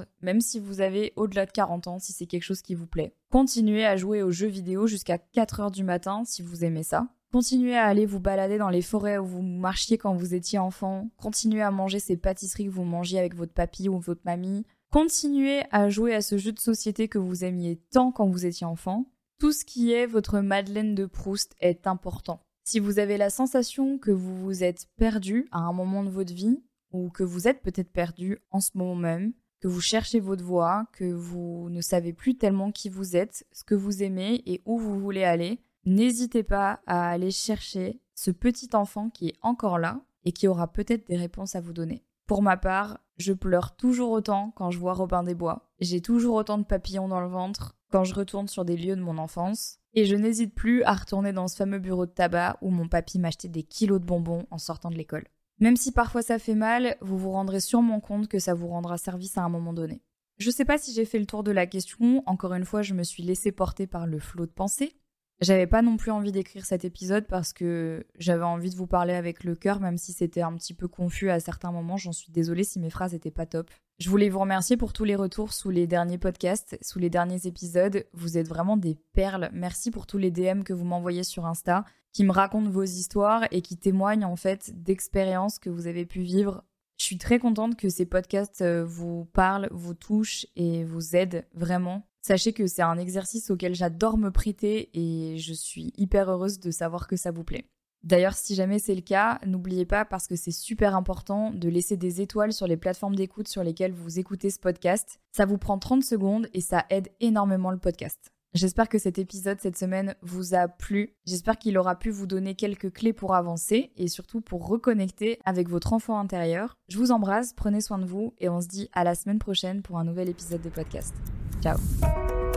même 0.22 0.42
si 0.42 0.60
vous 0.60 0.82
avez 0.82 1.14
au-delà 1.16 1.46
de 1.46 1.52
40 1.52 1.88
ans, 1.88 2.00
si 2.00 2.14
c'est 2.14 2.26
quelque 2.26 2.44
chose 2.44 2.64
qui 2.64 2.74
vous 2.74 2.88
plaît. 2.88 3.14
Continuez 3.30 3.86
à 3.86 3.98
jouer 3.98 4.24
aux 4.24 4.32
jeux 4.32 4.48
vidéo 4.48 4.88
jusqu'à 4.88 5.20
4 5.20 5.60
heures 5.60 5.72
du 5.72 5.84
matin 5.84 6.24
si 6.26 6.42
vous 6.42 6.64
aimez 6.64 6.84
ça. 6.84 7.08
Continuez 7.32 7.78
à 7.78 7.86
aller 7.86 8.06
vous 8.06 8.20
balader 8.20 8.58
dans 8.58 8.70
les 8.70 8.82
forêts 8.82 9.18
où 9.18 9.26
vous 9.26 9.42
marchiez 9.42 9.98
quand 9.98 10.14
vous 10.14 10.34
étiez 10.34 10.60
enfant. 10.60 11.10
Continuez 11.16 11.62
à 11.62 11.72
manger 11.72 12.00
ces 12.00 12.18
pâtisseries 12.18 12.66
que 12.66 12.72
vous 12.72 12.84
mangiez 12.84 13.20
avec 13.20 13.36
votre 13.36 13.54
papy 13.54 13.88
ou 13.88 14.00
votre 14.00 14.22
mamie. 14.26 14.66
Continuez 14.92 15.62
à 15.72 15.90
jouer 15.90 16.14
à 16.14 16.22
ce 16.22 16.38
jeu 16.38 16.52
de 16.52 16.60
société 16.60 17.08
que 17.08 17.18
vous 17.18 17.46
aimiez 17.46 17.78
tant 17.92 18.12
quand 18.12 18.28
vous 18.28 18.46
étiez 18.46 18.68
enfant. 18.68 19.06
Tout 19.40 19.54
ce 19.54 19.64
qui 19.64 19.94
est 19.94 20.08
votre 20.08 20.42
Madeleine 20.42 20.94
de 20.94 21.06
Proust 21.06 21.56
est 21.62 21.88
important. 21.88 22.42
Si 22.66 22.80
vous 22.80 23.00
avez 23.00 23.16
la 23.18 23.30
sensation 23.30 23.98
que 23.98 24.12
vous 24.12 24.36
vous 24.36 24.66
êtes 24.66 24.88
perdu 24.98 25.48
à 25.52 25.60
un 25.60 25.72
moment 25.72 26.04
de 26.04 26.10
votre 26.10 26.34
vie, 26.34 26.62
ou 26.92 27.10
que 27.10 27.24
vous 27.24 27.48
êtes 27.48 27.62
peut-être 27.62 27.94
perdu 27.94 28.40
en 28.52 28.60
ce 28.60 28.72
moment 28.76 28.96
même, 28.96 29.32
que 29.62 29.70
vous 29.70 29.80
cherchez 29.80 30.20
votre 30.20 30.44
voie, 30.44 30.86
que 30.92 31.12
vous 31.12 31.70
ne 31.70 31.80
savez 31.80 32.12
plus 32.12 32.38
tellement 32.38 32.74
qui 32.74 32.90
vous 32.90 33.16
êtes, 33.16 33.46
ce 33.54 33.64
que 33.64 33.76
vous 33.76 34.04
aimez 34.04 34.44
et 34.46 34.62
où 34.66 34.78
vous 34.78 35.00
voulez 35.00 35.24
aller, 35.24 35.60
n'hésitez 35.86 36.44
pas 36.44 36.82
à 36.86 37.10
aller 37.10 37.32
chercher 37.32 38.02
ce 38.16 38.32
petit 38.32 38.70
enfant 38.74 39.10
qui 39.10 39.30
est 39.30 39.38
encore 39.42 39.80
là 39.80 40.02
et 40.26 40.32
qui 40.32 40.48
aura 40.48 40.72
peut-être 40.72 41.08
des 41.08 41.18
réponses 41.18 41.56
à 41.56 41.62
vous 41.62 41.74
donner. 41.74 42.04
Pour 42.28 42.42
ma 42.42 42.58
part, 42.58 43.00
je 43.18 43.34
pleure 43.34 43.76
toujours 43.76 44.12
autant 44.12 44.52
quand 44.56 44.72
je 44.72 44.80
vois 44.80 44.94
Robin 44.94 45.24
des 45.24 45.36
Bois. 45.36 45.70
J'ai 45.80 46.02
toujours 46.02 46.36
autant 46.36 46.58
de 46.58 46.64
papillons 46.64 47.08
dans 47.08 47.20
le 47.20 47.28
ventre 47.28 47.76
quand 47.92 48.04
je 48.04 48.14
retourne 48.14 48.48
sur 48.48 48.66
des 48.66 48.78
lieux 48.78 48.96
de 48.96 49.02
mon 49.02 49.18
enfance. 49.18 49.80
Et 49.94 50.06
je 50.06 50.16
n'hésite 50.16 50.56
plus 50.56 50.84
à 50.84 50.94
retourner 50.94 51.34
dans 51.34 51.50
ce 51.50 51.58
fameux 51.58 51.80
bureau 51.80 52.06
de 52.06 52.12
tabac 52.12 52.58
où 52.62 52.70
mon 52.70 52.88
papy 52.88 53.20
m'achetait 53.20 53.50
des 53.50 53.64
kilos 53.64 54.00
de 54.00 54.06
bonbons 54.06 54.46
en 54.50 54.58
sortant 54.58 54.90
de 54.90 54.96
l'école. 54.96 55.28
Même 55.60 55.76
si 55.76 55.92
parfois 55.92 56.22
ça 56.22 56.40
fait 56.40 56.56
mal, 56.56 56.96
vous 57.02 57.18
vous 57.18 57.32
rendrez 57.32 57.60
sûrement 57.60 58.00
compte 58.00 58.28
que 58.28 58.40
ça 58.40 58.54
vous 58.54 58.68
rendra 58.68 58.98
service 58.98 59.38
à 59.38 59.44
un 59.44 59.50
moment 59.50 59.74
donné. 59.74 60.02
Je 60.38 60.50
sais 60.50 60.66
pas 60.66 60.78
si 60.78 60.94
j'ai 60.94 61.06
fait 61.06 61.20
le 61.20 61.28
tour 61.28 61.44
de 61.44 61.52
la 61.52 61.68
question, 61.68 62.24
encore 62.26 62.54
une 62.54 62.66
fois 62.66 62.82
je 62.82 62.96
me 62.96 63.04
suis 63.04 63.22
laissé 63.22 63.52
porter 63.52 63.86
par 63.86 64.08
le 64.08 64.18
flot 64.18 64.48
de 64.48 64.52
pensée, 64.52 64.96
j'avais 65.42 65.66
pas 65.66 65.82
non 65.82 65.98
plus 65.98 66.12
envie 66.12 66.32
d'écrire 66.32 66.66
cet 66.66 66.86
épisode 66.86 67.26
parce 67.26 67.52
que 67.52 68.06
j'avais 68.20 68.44
envie 68.44 68.70
de 68.70 68.76
vous 68.76 68.86
parler 68.86 69.14
avec 69.14 69.44
le 69.44 69.56
cœur, 69.56 69.80
même 69.80 69.98
si 69.98 70.14
c'était 70.14 70.44
un 70.44 70.54
petit 70.54 70.76
peu 70.76 70.88
confus 70.88 71.32
à 71.32 71.40
certains 71.40 71.72
moments. 71.72 71.98
J'en 71.98 72.12
suis 72.12 72.32
désolée 72.32 72.64
si 72.64 72.80
mes 72.80 72.92
phrases 72.92 73.16
étaient 73.16 73.32
pas 73.32 73.48
top. 73.48 73.70
Je 73.98 74.10
voulais 74.10 74.30
vous 74.30 74.40
remercier 74.40 74.78
pour 74.78 74.94
tous 74.94 75.04
les 75.04 75.16
retours 75.16 75.54
sous 75.54 75.72
les 75.72 75.88
derniers 75.88 76.20
podcasts, 76.20 76.78
sous 76.82 77.00
les 77.00 77.10
derniers 77.10 77.48
épisodes. 77.48 78.06
Vous 78.14 78.38
êtes 78.38 78.48
vraiment 78.48 78.78
des 78.78 79.00
perles. 79.14 79.50
Merci 79.52 79.90
pour 79.90 80.06
tous 80.06 80.20
les 80.20 80.30
DM 80.30 80.62
que 80.62 80.74
vous 80.74 80.86
m'envoyez 80.86 81.24
sur 81.24 81.48
Insta, 81.48 81.86
qui 82.14 82.24
me 82.24 82.32
racontent 82.32 82.70
vos 82.70 82.84
histoires 82.84 83.46
et 83.50 83.62
qui 83.62 83.78
témoignent 83.78 84.26
en 84.26 84.36
fait 84.36 84.72
d'expériences 84.84 85.58
que 85.58 85.72
vous 85.72 85.88
avez 85.88 86.06
pu 86.06 86.22
vivre. 86.22 86.64
Je 86.98 87.06
suis 87.06 87.18
très 87.18 87.40
contente 87.40 87.78
que 87.78 87.90
ces 87.90 88.06
podcasts 88.06 88.62
euh, 88.62 88.86
vous 88.86 89.26
parlent, 89.34 89.70
vous 89.72 89.96
touchent 89.96 90.46
et 90.56 90.84
vous 90.84 91.16
aident 91.16 91.48
vraiment. 91.56 92.08
Sachez 92.22 92.54
que 92.54 92.68
c'est 92.68 92.82
un 92.84 92.98
exercice 92.98 93.50
auquel 93.50 93.74
j'adore 93.74 94.18
me 94.18 94.30
prêter 94.30 94.90
et 94.94 95.38
je 95.38 95.54
suis 95.54 95.92
hyper 95.98 96.30
heureuse 96.30 96.60
de 96.60 96.72
savoir 96.72 97.08
que 97.08 97.16
ça 97.16 97.32
vous 97.32 97.44
plaît. 97.44 97.66
D'ailleurs, 98.04 98.34
si 98.34 98.56
jamais 98.56 98.80
c'est 98.80 98.96
le 98.96 99.02
cas, 99.02 99.40
n'oubliez 99.46 99.86
pas, 99.86 100.06
parce 100.06 100.28
que 100.28 100.36
c'est 100.36 100.52
super 100.52 100.96
important, 100.96 101.52
de 101.52 101.70
laisser 101.70 101.98
des 101.98 102.22
étoiles 102.22 102.54
sur 102.54 102.66
les 102.66 102.78
plateformes 102.78 103.16
d'écoute 103.16 103.48
sur 103.48 103.64
lesquelles 103.64 103.92
vous 103.92 104.18
écoutez 104.18 104.50
ce 104.50 104.60
podcast. 104.60 105.20
Ça 105.32 105.46
vous 105.46 105.58
prend 105.58 105.78
30 105.78 106.04
secondes 106.04 106.48
et 106.54 106.62
ça 106.62 106.86
aide 106.90 107.10
énormément 107.20 107.70
le 107.70 107.78
podcast. 107.78 108.32
J'espère 108.54 108.90
que 108.90 108.98
cet 108.98 109.18
épisode 109.18 109.62
cette 109.62 109.78
semaine 109.78 110.16
vous 110.22 110.56
a 110.56 110.68
plu. 110.68 111.16
J'espère 111.26 111.58
qu'il 111.58 111.78
aura 111.78 111.98
pu 111.98 112.10
vous 112.10 112.28
donner 112.28 112.54
quelques 112.54 112.92
clés 112.92 113.14
pour 113.14 113.34
avancer 113.34 113.94
et 113.96 114.10
surtout 114.10 114.42
pour 114.42 114.68
reconnecter 114.68 115.40
avec 115.46 115.70
votre 115.70 115.94
enfant 115.94 116.20
intérieur. 116.20 116.76
Je 116.90 116.98
vous 116.98 117.12
embrasse, 117.12 117.54
prenez 117.54 117.80
soin 117.80 117.98
de 117.98 118.06
vous 118.06 118.34
et 118.40 118.50
on 118.50 118.60
se 118.60 118.68
dit 118.68 118.90
à 118.92 119.06
la 119.06 119.16
semaine 119.16 119.40
prochaine 119.40 119.82
pour 119.82 120.00
un 120.00 120.04
nouvel 120.04 120.28
épisode 120.28 120.62
de 120.62 120.70
podcast. 120.70 121.16
Out. 121.66 122.51